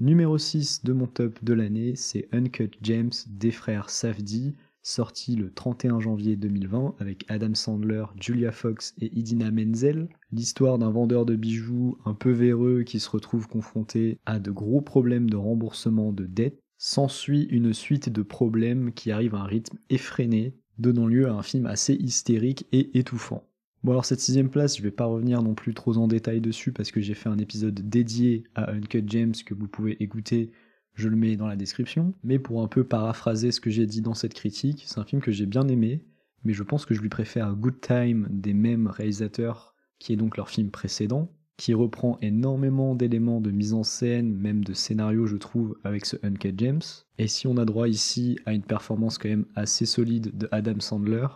Numéro 0.00 0.38
6 0.38 0.82
de 0.82 0.92
mon 0.92 1.06
top 1.06 1.42
de 1.44 1.54
l'année, 1.54 1.94
c'est 1.94 2.28
Uncut 2.32 2.72
James 2.82 3.12
des 3.28 3.52
frères 3.52 3.90
Safdie 3.90 4.54
sorti 4.84 5.34
le 5.34 5.50
31 5.50 5.98
janvier 5.98 6.36
2020 6.36 6.96
avec 7.00 7.24
Adam 7.28 7.54
Sandler, 7.54 8.04
Julia 8.20 8.52
Fox 8.52 8.94
et 9.00 9.10
Idina 9.18 9.50
Menzel. 9.50 10.08
L'histoire 10.30 10.78
d'un 10.78 10.90
vendeur 10.90 11.24
de 11.24 11.34
bijoux 11.34 11.98
un 12.04 12.14
peu 12.14 12.30
véreux 12.30 12.82
qui 12.82 13.00
se 13.00 13.08
retrouve 13.08 13.48
confronté 13.48 14.20
à 14.26 14.38
de 14.38 14.50
gros 14.50 14.82
problèmes 14.82 15.28
de 15.28 15.36
remboursement 15.36 16.12
de 16.12 16.26
dettes. 16.26 16.60
S'ensuit 16.76 17.44
une 17.44 17.72
suite 17.72 18.10
de 18.10 18.22
problèmes 18.22 18.92
qui 18.92 19.10
arrivent 19.10 19.34
à 19.34 19.40
un 19.40 19.46
rythme 19.46 19.78
effréné, 19.88 20.54
donnant 20.76 21.06
lieu 21.06 21.28
à 21.28 21.32
un 21.32 21.42
film 21.42 21.64
assez 21.64 21.94
hystérique 21.94 22.66
et 22.72 22.98
étouffant. 22.98 23.48
Bon 23.84 23.92
alors 23.92 24.04
cette 24.04 24.20
sixième 24.20 24.50
place, 24.50 24.76
je 24.76 24.82
vais 24.82 24.90
pas 24.90 25.06
revenir 25.06 25.42
non 25.42 25.54
plus 25.54 25.72
trop 25.72 25.96
en 25.96 26.08
détail 26.08 26.40
dessus 26.40 26.72
parce 26.72 26.90
que 26.90 27.00
j'ai 27.00 27.14
fait 27.14 27.28
un 27.28 27.38
épisode 27.38 27.88
dédié 27.88 28.44
à 28.54 28.70
Uncut 28.72 29.04
James 29.06 29.34
que 29.46 29.54
vous 29.54 29.68
pouvez 29.68 30.02
écouter 30.02 30.50
je 30.94 31.08
le 31.08 31.16
mets 31.16 31.36
dans 31.36 31.46
la 31.46 31.56
description. 31.56 32.14
Mais 32.22 32.38
pour 32.38 32.62
un 32.62 32.68
peu 32.68 32.84
paraphraser 32.84 33.50
ce 33.50 33.60
que 33.60 33.70
j'ai 33.70 33.86
dit 33.86 34.00
dans 34.00 34.14
cette 34.14 34.34
critique, 34.34 34.84
c'est 34.86 34.98
un 34.98 35.04
film 35.04 35.20
que 35.22 35.32
j'ai 35.32 35.46
bien 35.46 35.68
aimé, 35.68 36.04
mais 36.44 36.52
je 36.52 36.62
pense 36.62 36.86
que 36.86 36.94
je 36.94 37.00
lui 37.00 37.08
préfère 37.08 37.54
Good 37.54 37.80
Time 37.80 38.28
des 38.30 38.54
mêmes 38.54 38.86
réalisateurs, 38.86 39.74
qui 39.98 40.12
est 40.12 40.16
donc 40.16 40.36
leur 40.36 40.48
film 40.48 40.70
précédent, 40.70 41.30
qui 41.56 41.72
reprend 41.72 42.18
énormément 42.20 42.94
d'éléments 42.94 43.40
de 43.40 43.50
mise 43.50 43.74
en 43.74 43.84
scène, 43.84 44.34
même 44.34 44.64
de 44.64 44.72
scénario, 44.72 45.26
je 45.26 45.36
trouve, 45.36 45.76
avec 45.84 46.04
ce 46.04 46.16
Uncut 46.22 46.54
James. 46.56 46.82
Et 47.18 47.28
si 47.28 47.46
on 47.46 47.56
a 47.56 47.64
droit 47.64 47.88
ici 47.88 48.38
à 48.44 48.52
une 48.52 48.62
performance 48.62 49.18
quand 49.18 49.28
même 49.28 49.46
assez 49.54 49.86
solide 49.86 50.36
de 50.36 50.48
Adam 50.50 50.80
Sandler, 50.80 51.26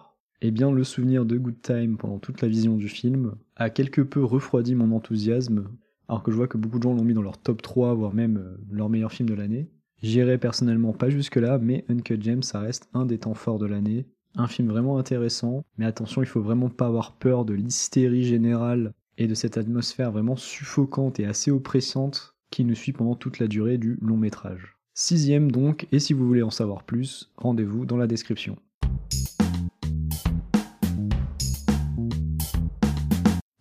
eh 0.41 0.51
bien 0.51 0.71
le 0.71 0.85
souvenir 0.85 1.25
de 1.25 1.37
Good 1.37 1.63
Time 1.63 1.97
pendant 1.97 2.19
toute 2.19 2.43
la 2.43 2.49
vision 2.49 2.77
du 2.77 2.89
film 2.89 3.35
a 3.57 3.71
quelque 3.71 4.03
peu 4.03 4.23
refroidi 4.23 4.75
mon 4.75 4.93
enthousiasme, 4.95 5.69
alors 6.09 6.23
que 6.23 6.31
je 6.31 6.37
vois 6.37 6.49
que 6.49 6.59
beaucoup 6.59 6.79
de 6.79 6.83
gens 6.83 6.95
l'ont 6.95 7.05
mis 7.05 7.15
dans 7.15 7.23
leur 7.23 7.39
top 7.39 7.63
3, 7.63 7.95
voire 7.95 8.15
même 8.15 8.39
euh, 8.39 8.57
leur 8.71 8.89
meilleur 8.89 9.13
film 9.13 9.29
de 9.29 9.35
l'année. 9.35 9.69
J'irai 10.03 10.39
personnellement 10.39 10.93
pas 10.93 11.11
jusque-là, 11.11 11.59
mais 11.59 11.85
Uncut 11.89 12.19
James, 12.21 12.43
ça 12.43 12.61
reste 12.61 12.89
un 12.95 13.05
des 13.05 13.19
temps 13.19 13.35
forts 13.35 13.59
de 13.59 13.67
l'année. 13.67 14.07
Un 14.37 14.47
film 14.47 14.69
vraiment 14.69 14.99
intéressant, 14.99 15.65
mais 15.77 15.87
attention, 15.87 16.23
il 16.23 16.29
faut 16.29 16.41
vraiment 16.41 16.69
pas 16.69 16.87
avoir 16.87 17.13
peur 17.13 17.45
de 17.45 17.55
l'hystérie 17.55 18.25
générale 18.25 18.93
et 19.17 19.27
de 19.27 19.35
cette 19.35 19.59
atmosphère 19.59 20.13
vraiment 20.13 20.37
suffocante 20.37 21.19
et 21.19 21.27
assez 21.27 21.51
oppressante 21.51 22.37
qui 22.51 22.65
nous 22.65 22.75
suit 22.75 22.93
pendant 22.93 23.17
toute 23.17 23.41
la 23.41 23.49
durée 23.49 23.79
du 23.79 23.99
long 24.01 24.17
métrage. 24.17 24.77
Sixième 24.95 25.51
donc, 25.51 25.87
et 25.93 25.99
si 25.99 26.13
vous 26.13 26.27
voulez 26.27 26.43
en 26.43 26.51
savoir 26.51 26.85
plus, 26.85 27.31
rendez-vous 27.37 27.85
dans 27.85 27.97
la 27.97 28.07
description. 28.07 28.57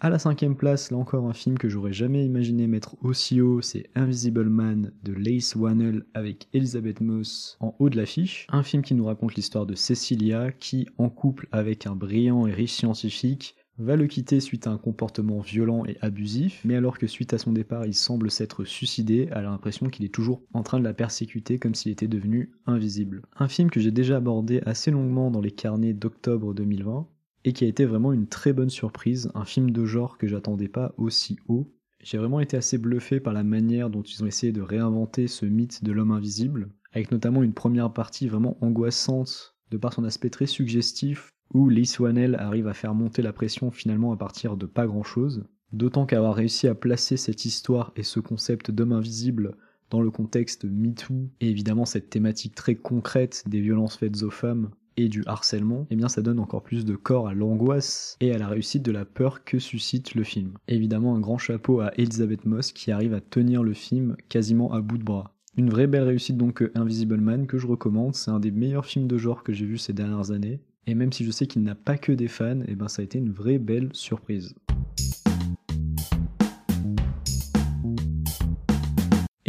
À 0.07 0.09
la 0.09 0.19
cinquième 0.19 0.55
place, 0.55 0.89
là 0.89 0.95
encore 0.95 1.27
un 1.27 1.33
film 1.33 1.57
que 1.57 1.67
j'aurais 1.67 1.91
jamais 1.91 2.23
imaginé 2.25 2.65
mettre 2.65 2.95
aussi 3.03 3.41
haut, 3.41 3.59
c'est 3.59 3.89
Invisible 3.93 4.45
Man 4.47 4.93
de 5.03 5.11
Lace 5.11 5.53
Wannell 5.53 6.05
avec 6.13 6.47
Elizabeth 6.53 7.01
Moss 7.01 7.57
en 7.59 7.75
haut 7.77 7.89
de 7.89 7.97
l'affiche. 7.97 8.47
Un 8.47 8.63
film 8.63 8.83
qui 8.83 8.95
nous 8.95 9.03
raconte 9.03 9.35
l'histoire 9.35 9.65
de 9.65 9.75
Cecilia 9.75 10.53
qui, 10.53 10.87
en 10.97 11.09
couple 11.09 11.49
avec 11.51 11.87
un 11.87 11.95
brillant 11.97 12.47
et 12.47 12.53
riche 12.53 12.71
scientifique, 12.71 13.57
va 13.79 13.97
le 13.97 14.07
quitter 14.07 14.39
suite 14.39 14.65
à 14.65 14.71
un 14.71 14.77
comportement 14.77 15.41
violent 15.41 15.83
et 15.85 15.97
abusif, 15.99 16.61
mais 16.63 16.77
alors 16.77 16.97
que 16.97 17.05
suite 17.05 17.33
à 17.33 17.37
son 17.37 17.51
départ 17.51 17.85
il 17.85 17.93
semble 17.93 18.31
s'être 18.31 18.63
suicidé, 18.63 19.27
elle 19.31 19.39
a 19.39 19.41
l'impression 19.49 19.87
qu'il 19.87 20.05
est 20.05 20.13
toujours 20.13 20.41
en 20.53 20.63
train 20.63 20.79
de 20.79 20.85
la 20.85 20.93
persécuter 20.93 21.59
comme 21.59 21.75
s'il 21.75 21.91
était 21.91 22.07
devenu 22.07 22.51
invisible. 22.65 23.23
Un 23.35 23.49
film 23.49 23.69
que 23.69 23.81
j'ai 23.81 23.91
déjà 23.91 24.15
abordé 24.15 24.61
assez 24.65 24.89
longuement 24.89 25.31
dans 25.31 25.41
les 25.41 25.51
carnets 25.51 25.93
d'octobre 25.93 26.53
2020, 26.53 27.07
et 27.44 27.53
qui 27.53 27.65
a 27.65 27.67
été 27.67 27.86
vraiment 27.86 28.13
une 28.13 28.27
très 28.27 28.53
bonne 28.53 28.70
surprise, 28.70 29.32
un 29.36 29.46
film 29.46 29.72
de 29.72 29.86
genre 29.86 30.17
que 30.17 30.27
j'attendais 30.27 30.67
pas 30.67 30.94
aussi 30.98 31.38
haut. 31.48 31.74
J'ai 32.03 32.17
vraiment 32.17 32.39
été 32.39 32.58
assez 32.58 32.77
bluffé 32.77 33.20
par 33.20 33.34
la 33.34 33.44
manière 33.44 33.89
dont 33.89 34.01
ils 34.01 34.24
ont 34.24 34.27
essayé 34.27 34.51
de 34.51 34.62
réinventer 34.62 35.27
ce 35.27 35.46
mythe 35.46 35.84
de 35.84 35.91
l'homme 35.91 36.12
invisible, 36.12 36.70
avec 36.94 37.12
notamment 37.12 37.44
une 37.44 37.53
première 37.53 37.91
partie 37.91 38.27
vraiment 38.27 38.58
angoissante 38.62 39.56
de 39.72 39.77
par 39.77 39.94
son 39.94 40.03
aspect 40.03 40.29
très 40.29 40.46
suggestif, 40.46 41.29
où 41.53 41.70
Lee 41.70 41.86
Swanell 41.86 42.36
arrive 42.36 42.67
à 42.67 42.74
faire 42.74 42.94
monter 42.94 43.22
la 43.22 43.34
pression 43.34 43.72
finalement 43.72 44.12
à 44.12 44.17
partir 44.17 44.58
de 44.58 44.65
pas 44.65 44.88
grand 44.88 45.03
chose. 45.03 45.46
D'autant 45.74 46.06
qu'avoir 46.06 46.36
réussi 46.36 46.67
à 46.67 46.75
placer 46.75 47.17
cette 47.17 47.46
histoire 47.46 47.91
et 47.96 48.03
ce 48.03 48.20
concept 48.20 48.72
d'homme 48.72 48.94
invisible 48.94 49.58
dans 49.89 50.01
le 50.01 50.12
contexte 50.12 50.65
MeToo, 50.65 51.29
et 51.39 51.50
évidemment 51.50 51.86
cette 51.86 52.10
thématique 52.10 52.56
très 52.56 52.75
concrète 52.75 53.44
des 53.48 53.62
violences 53.62 53.98
faites 53.98 54.24
aux 54.24 54.29
femmes, 54.29 54.72
et 54.98 55.08
du 55.08 55.24
harcèlement, 55.25 55.88
eh 55.89 55.96
bien 55.96 56.10
ça 56.10 56.22
donne 56.22 56.39
encore 56.39 56.63
plus 56.63 56.84
de 56.84 56.96
corps 56.96 57.27
à 57.27 57.34
l'angoisse 57.34 58.18
et 58.20 58.34
à 58.34 58.38
la 58.38 58.48
réussite 58.48 58.84
de 58.84 58.92
la 58.92 59.06
peur 59.06 59.44
que 59.44 59.60
suscite 59.60 60.16
le 60.16 60.24
film. 60.24 60.54
Évidemment 60.68 61.16
un 61.16 61.20
grand 61.20 61.38
chapeau 61.38 61.80
à 61.80 61.92
Elizabeth 61.96 62.46
Moss 62.46 62.72
qui 62.72 62.92
arrive 62.92 63.13
à 63.13 63.22
tenir 63.22 63.63
le 63.63 63.74
film 63.74 64.16
quasiment 64.27 64.74
à 64.74 64.82
bout 64.82 64.98
de 64.98 65.04
bras. 65.04 65.34
Une 65.56 65.70
vraie 65.70 65.88
belle 65.88 66.04
réussite 66.04 66.38
donc 66.38 66.70
Invisible 66.75 67.18
Man 67.18 67.48
que 67.48 67.58
je 67.58 67.68
recommande, 67.68 68.16
c'est 68.16 68.32
un 68.32 68.39
des 68.39 68.51
meilleurs 68.51 68.86
films 68.86 69.08
de 69.08 69.18
genre 69.18 69.44
que 69.44 69.54
j'ai 69.54 69.66
vu 69.66 69.77
ces 69.77 69.94
dernières 69.94 70.32
années. 70.32 70.60
Et 70.86 70.96
même 70.96 71.12
si 71.12 71.25
je 71.25 71.32
sais 71.32 71.48
qu'il 71.48 71.63
n'a 71.63 71.75
pas 71.75 71.98
que 71.98 72.12
des 72.12 72.27
fans, 72.27 72.62
eh 72.68 72.75
ben 72.75 72.88
ça 72.88 73.01
a 73.01 73.06
été 73.06 73.18
une 73.18 73.32
vraie 73.32 73.58
belle 73.58 73.89
surprise. 73.92 74.56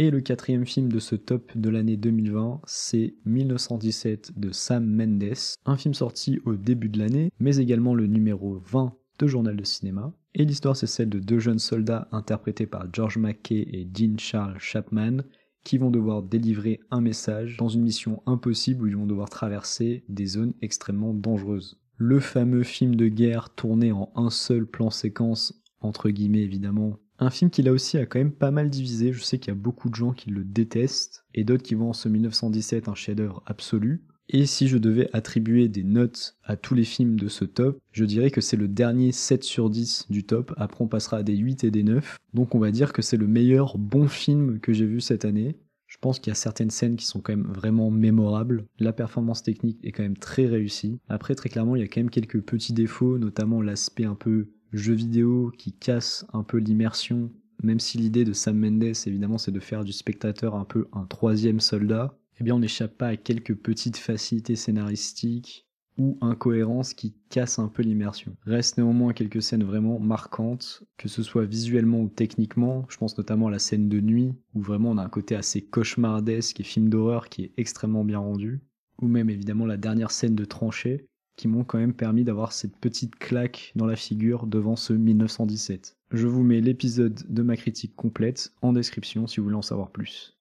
Et 0.01 0.11
le 0.11 0.21
quatrième 0.21 0.65
film 0.65 0.89
de 0.89 0.99
ce 0.99 1.15
top 1.15 1.51
de 1.57 1.69
l'année 1.69 1.97
2020, 1.97 2.61
c'est 2.65 3.15
1917 3.25 4.39
de 4.39 4.49
Sam 4.53 4.85
Mendes, 4.85 5.35
un 5.65 5.75
film 5.75 5.93
sorti 5.93 6.39
au 6.45 6.55
début 6.55 6.87
de 6.87 6.99
l'année, 6.99 7.33
mais 7.41 7.57
également 7.57 7.93
le 7.93 8.07
numéro 8.07 8.59
20 8.59 8.93
de 9.19 9.27
Journal 9.27 9.57
de 9.57 9.63
cinéma. 9.65 10.13
Et 10.35 10.45
l'histoire 10.45 10.77
c'est 10.77 10.87
celle 10.87 11.09
de 11.09 11.19
deux 11.19 11.39
jeunes 11.39 11.59
soldats 11.59 12.07
interprétés 12.13 12.65
par 12.65 12.85
George 12.93 13.17
McKay 13.17 13.67
et 13.73 13.83
Dean 13.83 14.17
Charles 14.17 14.57
Chapman, 14.57 15.17
qui 15.65 15.77
vont 15.77 15.91
devoir 15.91 16.23
délivrer 16.23 16.79
un 16.91 17.01
message 17.01 17.57
dans 17.57 17.67
une 17.67 17.83
mission 17.83 18.23
impossible 18.25 18.85
où 18.85 18.87
ils 18.87 18.95
vont 18.95 19.05
devoir 19.05 19.29
traverser 19.29 20.05
des 20.07 20.27
zones 20.27 20.53
extrêmement 20.61 21.13
dangereuses. 21.13 21.77
Le 21.97 22.21
fameux 22.21 22.63
film 22.63 22.95
de 22.95 23.09
guerre 23.09 23.49
tourné 23.49 23.91
en 23.91 24.13
un 24.15 24.29
seul 24.29 24.65
plan 24.65 24.91
séquence, 24.91 25.61
entre 25.81 26.09
guillemets 26.09 26.43
évidemment, 26.43 26.99
un 27.19 27.29
film 27.29 27.51
qui 27.51 27.61
là 27.61 27.71
aussi 27.71 27.97
a 27.97 28.05
quand 28.05 28.19
même 28.19 28.31
pas 28.31 28.51
mal 28.51 28.69
divisé, 28.69 29.11
je 29.13 29.21
sais 29.21 29.39
qu'il 29.39 29.49
y 29.49 29.57
a 29.57 29.59
beaucoup 29.59 29.89
de 29.89 29.95
gens 29.95 30.13
qui 30.13 30.29
le 30.29 30.43
détestent, 30.43 31.25
et 31.33 31.43
d'autres 31.43 31.63
qui 31.63 31.75
vont 31.75 31.89
en 31.89 31.93
ce 31.93 32.09
1917 32.09 32.87
un 32.87 32.95
chef-d'œuvre 32.95 33.43
absolu. 33.45 34.03
Et 34.31 34.45
si 34.45 34.67
je 34.67 34.77
devais 34.77 35.09
attribuer 35.11 35.67
des 35.67 35.83
notes 35.83 36.37
à 36.43 36.55
tous 36.55 36.75
les 36.75 36.83
films 36.83 37.19
de 37.19 37.27
ce 37.27 37.45
top, 37.45 37.79
je 37.91 38.05
dirais 38.05 38.29
que 38.29 38.41
c'est 38.41 38.57
le 38.57 38.67
dernier 38.67 39.11
7 39.11 39.43
sur 39.43 39.69
10 39.69 40.05
du 40.09 40.23
top, 40.23 40.53
après 40.57 40.83
on 40.83 40.87
passera 40.87 41.17
à 41.17 41.23
des 41.23 41.35
8 41.35 41.63
et 41.63 41.71
des 41.71 41.83
9, 41.83 42.17
donc 42.33 42.53
on 42.53 42.59
va 42.59 42.71
dire 42.71 42.93
que 42.93 43.01
c'est 43.01 43.17
le 43.17 43.27
meilleur 43.27 43.77
bon 43.77 44.07
film 44.07 44.59
que 44.59 44.71
j'ai 44.71 44.85
vu 44.85 45.01
cette 45.01 45.25
année. 45.25 45.57
Je 45.87 45.97
pense 45.99 46.19
qu'il 46.19 46.29
y 46.29 46.31
a 46.31 46.35
certaines 46.35 46.69
scènes 46.69 46.97
qui 46.97 47.07
sont 47.07 47.19
quand 47.19 47.35
même 47.35 47.51
vraiment 47.51 47.89
mémorables. 47.89 48.67
La 48.77 48.93
performance 48.93 49.41
technique 49.41 49.79
est 49.83 49.91
quand 49.91 50.03
même 50.03 50.17
très 50.17 50.45
réussie. 50.45 50.99
Après, 51.09 51.33
très 51.33 51.49
clairement, 51.49 51.75
il 51.75 51.81
y 51.81 51.83
a 51.83 51.87
quand 51.87 51.99
même 51.99 52.11
quelques 52.11 52.41
petits 52.41 52.73
défauts, 52.73 53.17
notamment 53.17 53.63
l'aspect 53.63 54.05
un 54.05 54.13
peu 54.13 54.49
jeu 54.73 54.93
vidéo 54.93 55.51
qui 55.57 55.73
casse 55.73 56.25
un 56.33 56.43
peu 56.43 56.57
l'immersion, 56.57 57.31
même 57.63 57.79
si 57.79 57.97
l'idée 57.97 58.23
de 58.23 58.33
Sam 58.33 58.57
Mendes, 58.57 58.93
évidemment, 59.05 59.37
c'est 59.37 59.51
de 59.51 59.59
faire 59.59 59.83
du 59.83 59.91
spectateur 59.91 60.55
un 60.55 60.65
peu 60.65 60.87
un 60.93 61.05
troisième 61.05 61.59
soldat, 61.59 62.17
eh 62.39 62.43
bien, 62.43 62.55
on 62.55 62.59
n'échappe 62.59 62.97
pas 62.97 63.07
à 63.07 63.17
quelques 63.17 63.55
petites 63.55 63.97
facilités 63.97 64.55
scénaristiques 64.55 65.67
ou 65.97 66.17
incohérences 66.21 66.93
qui 66.93 67.13
cassent 67.29 67.59
un 67.59 67.67
peu 67.67 67.83
l'immersion. 67.83 68.33
Reste 68.45 68.77
néanmoins 68.77 69.11
quelques 69.11 69.41
scènes 69.41 69.65
vraiment 69.65 69.99
marquantes, 69.99 70.83
que 70.97 71.09
ce 71.09 71.21
soit 71.21 71.43
visuellement 71.43 71.99
ou 71.99 72.07
techniquement. 72.07 72.85
Je 72.87 72.95
pense 72.95 73.17
notamment 73.17 73.47
à 73.47 73.51
la 73.51 73.59
scène 73.59 73.89
de 73.89 73.99
nuit, 73.99 74.33
où 74.53 74.61
vraiment 74.61 74.91
on 74.91 74.97
a 74.97 75.03
un 75.03 75.09
côté 75.09 75.35
assez 75.35 75.61
cauchemardesque 75.61 76.61
et 76.61 76.63
film 76.63 76.87
d'horreur 76.87 77.27
qui 77.27 77.43
est 77.43 77.53
extrêmement 77.57 78.05
bien 78.05 78.19
rendu. 78.19 78.61
Ou 79.01 79.07
même 79.07 79.29
évidemment 79.29 79.65
la 79.65 79.77
dernière 79.77 80.11
scène 80.11 80.35
de 80.35 80.45
tranchée, 80.45 81.09
qui 81.39 81.47
m'ont 81.47 81.63
quand 81.63 81.77
même 81.77 81.93
permis 81.93 82.25
d'avoir 82.25 82.51
cette 82.51 82.75
petite 82.75 83.15
claque 83.15 83.71
dans 83.77 83.85
la 83.85 83.95
figure 83.95 84.45
devant 84.45 84.75
ce 84.75 84.91
1917. 84.91 85.95
Je 86.11 86.27
vous 86.27 86.43
mets 86.43 86.59
l'épisode 86.59 87.17
de 87.29 87.41
ma 87.43 87.55
critique 87.55 87.95
complète 87.95 88.51
en 88.61 88.73
description 88.73 89.25
si 89.25 89.39
vous 89.39 89.45
voulez 89.45 89.55
en 89.55 89.61
savoir 89.61 89.89
plus. 89.89 90.37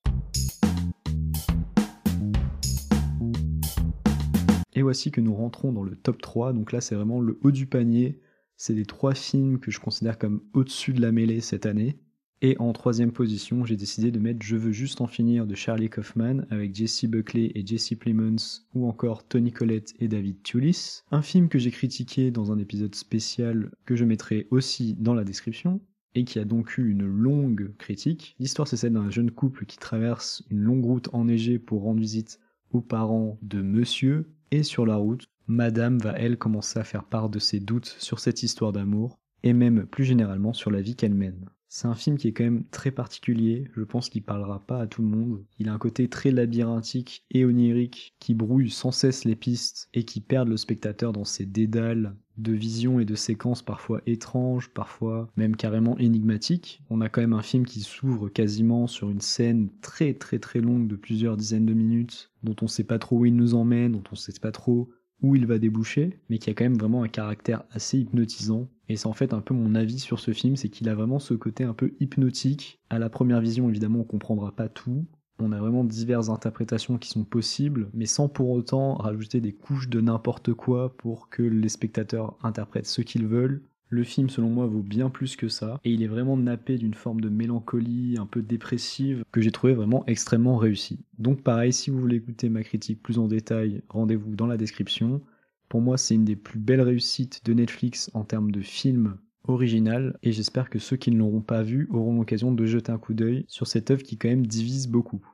Et 4.72 4.82
voici 4.82 5.12
que 5.12 5.20
nous 5.20 5.36
rentrons 5.36 5.70
dans 5.70 5.84
le 5.84 5.94
top 5.94 6.20
3, 6.20 6.52
donc 6.52 6.72
là 6.72 6.80
c'est 6.80 6.96
vraiment 6.96 7.20
le 7.20 7.38
haut 7.44 7.52
du 7.52 7.66
panier, 7.66 8.18
c'est 8.56 8.74
les 8.74 8.84
trois 8.84 9.14
films 9.14 9.60
que 9.60 9.70
je 9.70 9.78
considère 9.78 10.18
comme 10.18 10.42
au-dessus 10.52 10.94
de 10.94 11.00
la 11.00 11.12
mêlée 11.12 11.40
cette 11.40 11.66
année. 11.66 12.00
Et 12.40 12.56
en 12.60 12.72
troisième 12.72 13.10
position, 13.10 13.64
j'ai 13.64 13.76
décidé 13.76 14.12
de 14.12 14.20
mettre 14.20 14.44
Je 14.44 14.56
veux 14.56 14.70
juste 14.70 15.00
en 15.00 15.08
finir 15.08 15.44
de 15.44 15.56
Charlie 15.56 15.90
Kaufman 15.90 16.46
avec 16.50 16.72
Jesse 16.72 17.06
Buckley 17.06 17.50
et 17.56 17.66
Jesse 17.66 17.94
Plemons 17.98 18.62
ou 18.74 18.86
encore 18.86 19.26
Tony 19.26 19.50
Collette 19.50 19.94
et 19.98 20.06
David 20.06 20.40
Tulis. 20.44 21.02
Un 21.10 21.22
film 21.22 21.48
que 21.48 21.58
j'ai 21.58 21.72
critiqué 21.72 22.30
dans 22.30 22.52
un 22.52 22.58
épisode 22.58 22.94
spécial 22.94 23.72
que 23.86 23.96
je 23.96 24.04
mettrai 24.04 24.46
aussi 24.52 24.94
dans 24.94 25.14
la 25.14 25.24
description 25.24 25.80
et 26.14 26.24
qui 26.24 26.38
a 26.38 26.44
donc 26.44 26.78
eu 26.78 26.88
une 26.88 27.06
longue 27.06 27.72
critique. 27.76 28.36
L'histoire 28.38 28.68
c'est 28.68 28.76
celle 28.76 28.92
d'un 28.92 29.10
jeune 29.10 29.32
couple 29.32 29.66
qui 29.66 29.78
traverse 29.78 30.44
une 30.48 30.60
longue 30.60 30.84
route 30.84 31.08
enneigée 31.12 31.58
pour 31.58 31.82
rendre 31.82 32.00
visite 32.00 32.38
aux 32.70 32.80
parents 32.80 33.36
de 33.42 33.62
monsieur 33.62 34.30
et 34.52 34.62
sur 34.62 34.86
la 34.86 34.94
route, 34.94 35.26
madame 35.48 35.98
va 35.98 36.12
elle 36.12 36.38
commencer 36.38 36.78
à 36.78 36.84
faire 36.84 37.04
part 37.04 37.30
de 37.30 37.40
ses 37.40 37.58
doutes 37.58 37.96
sur 37.98 38.20
cette 38.20 38.44
histoire 38.44 38.72
d'amour 38.72 39.18
et 39.42 39.52
même 39.52 39.86
plus 39.86 40.04
généralement 40.04 40.52
sur 40.52 40.70
la 40.70 40.80
vie 40.80 40.94
qu'elle 40.94 41.14
mène. 41.14 41.48
C'est 41.70 41.86
un 41.86 41.94
film 41.94 42.16
qui 42.16 42.28
est 42.28 42.32
quand 42.32 42.44
même 42.44 42.64
très 42.70 42.90
particulier, 42.90 43.70
je 43.76 43.82
pense 43.82 44.08
qu'il 44.08 44.22
parlera 44.22 44.58
pas 44.58 44.80
à 44.80 44.86
tout 44.86 45.02
le 45.02 45.08
monde. 45.08 45.44
Il 45.58 45.68
a 45.68 45.74
un 45.74 45.78
côté 45.78 46.08
très 46.08 46.30
labyrinthique 46.30 47.26
et 47.30 47.44
onirique 47.44 48.14
qui 48.20 48.34
brouille 48.34 48.70
sans 48.70 48.90
cesse 48.90 49.24
les 49.24 49.36
pistes 49.36 49.90
et 49.92 50.04
qui 50.04 50.20
perd 50.20 50.48
le 50.48 50.56
spectateur 50.56 51.12
dans 51.12 51.24
ses 51.26 51.44
dédales 51.44 52.16
de 52.38 52.52
visions 52.52 53.00
et 53.00 53.04
de 53.04 53.14
séquences 53.14 53.62
parfois 53.62 54.00
étranges, 54.06 54.70
parfois 54.70 55.30
même 55.36 55.56
carrément 55.56 55.98
énigmatiques. 55.98 56.82
On 56.88 57.02
a 57.02 57.08
quand 57.10 57.20
même 57.20 57.32
un 57.34 57.42
film 57.42 57.66
qui 57.66 57.80
s'ouvre 57.80 58.28
quasiment 58.30 58.86
sur 58.86 59.10
une 59.10 59.20
scène 59.20 59.68
très 59.82 60.14
très 60.14 60.38
très 60.38 60.60
longue 60.60 60.88
de 60.88 60.96
plusieurs 60.96 61.36
dizaines 61.36 61.66
de 61.66 61.74
minutes, 61.74 62.30
dont 62.44 62.56
on 62.62 62.66
sait 62.66 62.84
pas 62.84 62.98
trop 62.98 63.18
où 63.18 63.26
il 63.26 63.36
nous 63.36 63.54
emmène, 63.54 63.92
dont 63.92 64.04
on 64.10 64.14
sait 64.14 64.32
pas 64.40 64.52
trop 64.52 64.88
où 65.22 65.34
il 65.34 65.46
va 65.46 65.58
déboucher, 65.58 66.20
mais 66.28 66.38
qui 66.38 66.50
a 66.50 66.54
quand 66.54 66.64
même 66.64 66.78
vraiment 66.78 67.02
un 67.02 67.08
caractère 67.08 67.64
assez 67.70 67.98
hypnotisant. 67.98 68.68
Et 68.88 68.96
c'est 68.96 69.06
en 69.06 69.12
fait 69.12 69.32
un 69.32 69.40
peu 69.40 69.54
mon 69.54 69.74
avis 69.74 69.98
sur 69.98 70.20
ce 70.20 70.32
film, 70.32 70.56
c'est 70.56 70.68
qu'il 70.68 70.88
a 70.88 70.94
vraiment 70.94 71.18
ce 71.18 71.34
côté 71.34 71.64
un 71.64 71.74
peu 71.74 71.92
hypnotique. 72.00 72.80
À 72.90 72.98
la 72.98 73.10
première 73.10 73.40
vision, 73.40 73.68
évidemment, 73.68 74.00
on 74.00 74.04
comprendra 74.04 74.52
pas 74.52 74.68
tout. 74.68 75.06
On 75.40 75.52
a 75.52 75.58
vraiment 75.58 75.84
diverses 75.84 76.30
interprétations 76.30 76.98
qui 76.98 77.10
sont 77.10 77.24
possibles, 77.24 77.90
mais 77.94 78.06
sans 78.06 78.28
pour 78.28 78.50
autant 78.50 78.94
rajouter 78.94 79.40
des 79.40 79.52
couches 79.52 79.88
de 79.88 80.00
n'importe 80.00 80.52
quoi 80.52 80.96
pour 80.96 81.28
que 81.28 81.42
les 81.42 81.68
spectateurs 81.68 82.36
interprètent 82.42 82.86
ce 82.86 83.02
qu'ils 83.02 83.26
veulent. 83.26 83.62
Le 83.90 84.04
film, 84.04 84.28
selon 84.28 84.50
moi, 84.50 84.66
vaut 84.66 84.82
bien 84.82 85.08
plus 85.08 85.34
que 85.34 85.48
ça, 85.48 85.80
et 85.82 85.90
il 85.90 86.02
est 86.02 86.08
vraiment 86.08 86.36
nappé 86.36 86.76
d'une 86.76 86.92
forme 86.92 87.22
de 87.22 87.30
mélancolie 87.30 88.16
un 88.18 88.26
peu 88.26 88.42
dépressive 88.42 89.24
que 89.32 89.40
j'ai 89.40 89.50
trouvé 89.50 89.72
vraiment 89.72 90.04
extrêmement 90.06 90.58
réussi. 90.58 91.00
Donc 91.18 91.42
pareil, 91.42 91.72
si 91.72 91.88
vous 91.88 91.98
voulez 91.98 92.16
écouter 92.16 92.50
ma 92.50 92.62
critique 92.62 93.02
plus 93.02 93.18
en 93.18 93.28
détail, 93.28 93.82
rendez-vous 93.88 94.36
dans 94.36 94.46
la 94.46 94.58
description. 94.58 95.22
Pour 95.70 95.80
moi, 95.80 95.96
c'est 95.96 96.14
une 96.14 96.26
des 96.26 96.36
plus 96.36 96.58
belles 96.58 96.82
réussites 96.82 97.44
de 97.46 97.54
Netflix 97.54 98.10
en 98.12 98.24
termes 98.24 98.50
de 98.50 98.60
film 98.60 99.16
original, 99.44 100.18
et 100.22 100.32
j'espère 100.32 100.68
que 100.68 100.78
ceux 100.78 100.96
qui 100.96 101.10
ne 101.10 101.16
l'auront 101.16 101.40
pas 101.40 101.62
vu 101.62 101.88
auront 101.90 102.18
l'occasion 102.18 102.52
de 102.52 102.66
jeter 102.66 102.92
un 102.92 102.98
coup 102.98 103.14
d'œil 103.14 103.46
sur 103.48 103.66
cette 103.66 103.90
œuvre 103.90 104.02
qui 104.02 104.18
quand 104.18 104.28
même 104.28 104.46
divise 104.46 104.86
beaucoup. 104.88 105.24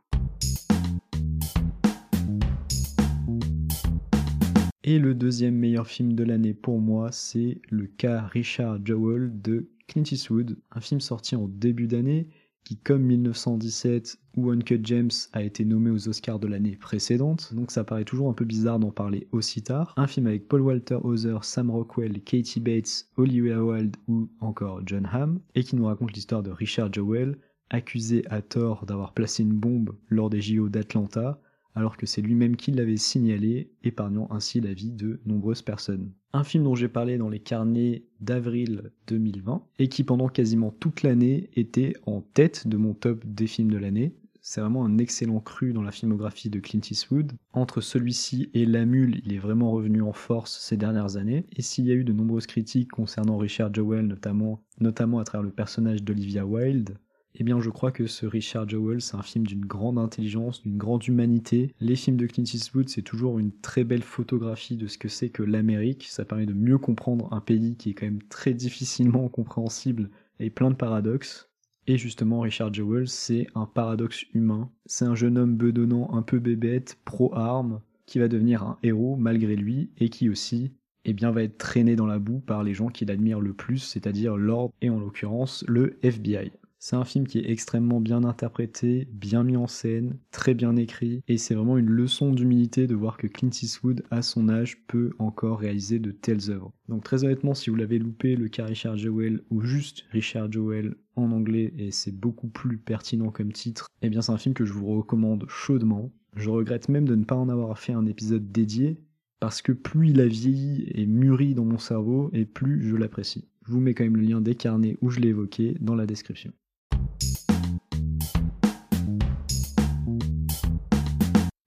Et 4.86 4.98
le 4.98 5.14
deuxième 5.14 5.56
meilleur 5.56 5.86
film 5.86 6.12
de 6.12 6.24
l'année 6.24 6.52
pour 6.52 6.78
moi, 6.78 7.10
c'est 7.10 7.58
le 7.70 7.86
cas 7.86 8.26
Richard 8.26 8.84
Jewell 8.84 9.32
de 9.40 9.70
Clint 9.88 10.02
Eastwood, 10.02 10.58
un 10.72 10.80
film 10.80 11.00
sorti 11.00 11.36
en 11.36 11.48
début 11.48 11.86
d'année 11.86 12.28
qui, 12.64 12.76
comme 12.76 13.02
1917 13.02 14.18
ou 14.36 14.50
Uncut 14.50 14.80
James, 14.82 15.10
a 15.32 15.42
été 15.42 15.64
nommé 15.64 15.88
aux 15.88 16.06
Oscars 16.06 16.38
de 16.38 16.48
l'année 16.48 16.76
précédente, 16.76 17.54
donc 17.54 17.70
ça 17.70 17.82
paraît 17.82 18.04
toujours 18.04 18.28
un 18.28 18.34
peu 18.34 18.44
bizarre 18.44 18.78
d'en 18.78 18.90
parler 18.90 19.26
aussi 19.32 19.62
tard. 19.62 19.94
Un 19.96 20.06
film 20.06 20.26
avec 20.26 20.48
Paul 20.48 20.60
Walter 20.60 20.98
Hauser, 21.02 21.38
Sam 21.40 21.70
Rockwell, 21.70 22.20
Katie 22.20 22.60
Bates, 22.60 23.06
Olivia 23.16 23.64
Wilde 23.64 23.96
ou 24.06 24.28
encore 24.40 24.82
John 24.84 25.08
Hamm, 25.10 25.40
et 25.54 25.64
qui 25.64 25.76
nous 25.76 25.86
raconte 25.86 26.12
l'histoire 26.12 26.42
de 26.42 26.50
Richard 26.50 26.92
Jewell, 26.92 27.38
accusé 27.70 28.22
à 28.28 28.42
tort 28.42 28.84
d'avoir 28.84 29.14
placé 29.14 29.44
une 29.44 29.54
bombe 29.54 29.96
lors 30.10 30.28
des 30.28 30.42
JO 30.42 30.68
d'Atlanta, 30.68 31.40
alors 31.74 31.96
que 31.96 32.06
c'est 32.06 32.22
lui-même 32.22 32.56
qui 32.56 32.70
l'avait 32.70 32.96
signalé, 32.96 33.70
épargnant 33.82 34.28
ainsi 34.30 34.60
la 34.60 34.72
vie 34.72 34.92
de 34.92 35.20
nombreuses 35.26 35.62
personnes. 35.62 36.12
Un 36.32 36.44
film 36.44 36.64
dont 36.64 36.74
j'ai 36.74 36.88
parlé 36.88 37.18
dans 37.18 37.28
les 37.28 37.40
carnets 37.40 38.04
d'avril 38.20 38.92
2020, 39.06 39.64
et 39.78 39.88
qui 39.88 40.04
pendant 40.04 40.28
quasiment 40.28 40.70
toute 40.70 41.02
l'année 41.02 41.50
était 41.54 41.94
en 42.06 42.20
tête 42.20 42.66
de 42.66 42.76
mon 42.76 42.94
top 42.94 43.24
des 43.26 43.46
films 43.46 43.70
de 43.70 43.78
l'année. 43.78 44.16
C'est 44.46 44.60
vraiment 44.60 44.84
un 44.84 44.98
excellent 44.98 45.40
cru 45.40 45.72
dans 45.72 45.82
la 45.82 45.90
filmographie 45.90 46.50
de 46.50 46.60
Clint 46.60 46.82
Eastwood. 46.90 47.32
Entre 47.54 47.80
celui-ci 47.80 48.50
et 48.52 48.66
La 48.66 48.84
Mule, 48.84 49.22
il 49.24 49.32
est 49.32 49.38
vraiment 49.38 49.70
revenu 49.70 50.02
en 50.02 50.12
force 50.12 50.58
ces 50.60 50.76
dernières 50.76 51.16
années. 51.16 51.46
Et 51.56 51.62
s'il 51.62 51.86
y 51.86 51.92
a 51.92 51.94
eu 51.94 52.04
de 52.04 52.12
nombreuses 52.12 52.46
critiques 52.46 52.90
concernant 52.90 53.38
Richard 53.38 53.72
Jewell, 53.72 54.06
notamment, 54.06 54.62
notamment 54.80 55.18
à 55.18 55.24
travers 55.24 55.44
le 55.44 55.50
personnage 55.50 56.02
d'Olivia 56.02 56.44
Wilde, 56.44 56.98
eh 57.36 57.42
bien, 57.42 57.60
je 57.60 57.70
crois 57.70 57.90
que 57.90 58.06
ce 58.06 58.26
Richard 58.26 58.68
Jewell, 58.68 59.00
c'est 59.00 59.16
un 59.16 59.22
film 59.22 59.44
d'une 59.44 59.66
grande 59.66 59.98
intelligence, 59.98 60.62
d'une 60.62 60.76
grande 60.76 61.04
humanité. 61.06 61.74
Les 61.80 61.96
films 61.96 62.16
de 62.16 62.26
Clint 62.26 62.44
Eastwood, 62.44 62.88
c'est 62.88 63.02
toujours 63.02 63.40
une 63.40 63.50
très 63.50 63.82
belle 63.82 64.04
photographie 64.04 64.76
de 64.76 64.86
ce 64.86 64.98
que 64.98 65.08
c'est 65.08 65.30
que 65.30 65.42
l'Amérique. 65.42 66.06
Ça 66.08 66.24
permet 66.24 66.46
de 66.46 66.52
mieux 66.52 66.78
comprendre 66.78 67.32
un 67.32 67.40
pays 67.40 67.76
qui 67.76 67.90
est 67.90 67.94
quand 67.94 68.06
même 68.06 68.22
très 68.22 68.54
difficilement 68.54 69.28
compréhensible 69.28 70.10
et 70.38 70.48
plein 70.48 70.70
de 70.70 70.76
paradoxes. 70.76 71.50
Et 71.88 71.98
justement, 71.98 72.40
Richard 72.40 72.72
Jewell, 72.72 73.08
c'est 73.08 73.48
un 73.56 73.66
paradoxe 73.66 74.24
humain. 74.32 74.70
C'est 74.86 75.04
un 75.04 75.16
jeune 75.16 75.36
homme 75.36 75.56
bedonnant, 75.56 76.14
un 76.14 76.22
peu 76.22 76.38
bébête, 76.38 76.98
pro-armes, 77.04 77.80
qui 78.06 78.20
va 78.20 78.28
devenir 78.28 78.62
un 78.62 78.78
héros 78.84 79.16
malgré 79.16 79.56
lui, 79.56 79.90
et 79.98 80.08
qui 80.08 80.28
aussi 80.28 80.72
eh 81.04 81.12
bien, 81.12 81.32
va 81.32 81.42
être 81.42 81.58
traîné 81.58 81.96
dans 81.96 82.06
la 82.06 82.18
boue 82.18 82.40
par 82.40 82.62
les 82.62 82.74
gens 82.74 82.88
qui 82.88 83.04
l'admirent 83.04 83.40
le 83.40 83.52
plus, 83.52 83.78
c'est-à-dire 83.78 84.36
l'ordre 84.36 84.72
et 84.80 84.88
en 84.88 84.98
l'occurrence 84.98 85.64
le 85.68 85.98
FBI. 86.02 86.52
C'est 86.86 86.96
un 86.96 87.04
film 87.06 87.26
qui 87.26 87.38
est 87.38 87.50
extrêmement 87.50 87.98
bien 87.98 88.24
interprété, 88.24 89.08
bien 89.10 89.42
mis 89.42 89.56
en 89.56 89.66
scène, 89.66 90.18
très 90.30 90.52
bien 90.52 90.76
écrit, 90.76 91.22
et 91.28 91.38
c'est 91.38 91.54
vraiment 91.54 91.78
une 91.78 91.88
leçon 91.88 92.30
d'humilité 92.30 92.86
de 92.86 92.94
voir 92.94 93.16
que 93.16 93.26
Clint 93.26 93.48
Eastwood, 93.48 94.04
à 94.10 94.20
son 94.20 94.50
âge, 94.50 94.84
peut 94.86 95.12
encore 95.18 95.60
réaliser 95.60 95.98
de 95.98 96.10
telles 96.10 96.50
œuvres. 96.50 96.74
Donc 96.90 97.02
très 97.02 97.24
honnêtement, 97.24 97.54
si 97.54 97.70
vous 97.70 97.76
l'avez 97.76 97.98
loupé, 97.98 98.36
le 98.36 98.50
cas 98.50 98.66
Richard 98.66 98.98
Jewell, 98.98 99.40
ou 99.48 99.62
juste 99.62 100.04
Richard 100.10 100.52
Jewell 100.52 100.94
en 101.16 101.32
anglais, 101.32 101.72
et 101.78 101.90
c'est 101.90 102.14
beaucoup 102.14 102.48
plus 102.48 102.76
pertinent 102.76 103.30
comme 103.30 103.52
titre, 103.52 103.88
eh 104.02 104.10
bien 104.10 104.20
c'est 104.20 104.32
un 104.32 104.36
film 104.36 104.54
que 104.54 104.66
je 104.66 104.74
vous 104.74 104.94
recommande 104.94 105.46
chaudement. 105.48 106.12
Je 106.36 106.50
regrette 106.50 106.90
même 106.90 107.08
de 107.08 107.14
ne 107.14 107.24
pas 107.24 107.34
en 107.34 107.48
avoir 107.48 107.78
fait 107.78 107.94
un 107.94 108.04
épisode 108.04 108.52
dédié, 108.52 108.98
parce 109.40 109.62
que 109.62 109.72
plus 109.72 110.10
il 110.10 110.20
a 110.20 110.26
vieilli 110.26 110.84
et 110.94 111.06
mûri 111.06 111.54
dans 111.54 111.64
mon 111.64 111.78
cerveau, 111.78 112.28
et 112.34 112.44
plus 112.44 112.86
je 112.86 112.94
l'apprécie. 112.94 113.48
Je 113.66 113.72
vous 113.72 113.80
mets 113.80 113.94
quand 113.94 114.04
même 114.04 114.18
le 114.18 114.22
lien 114.24 114.42
des 114.42 114.54
carnets 114.54 114.98
où 115.00 115.08
je 115.08 115.20
l'ai 115.20 115.28
évoqué 115.28 115.78
dans 115.80 115.94
la 115.94 116.04
description. 116.04 116.52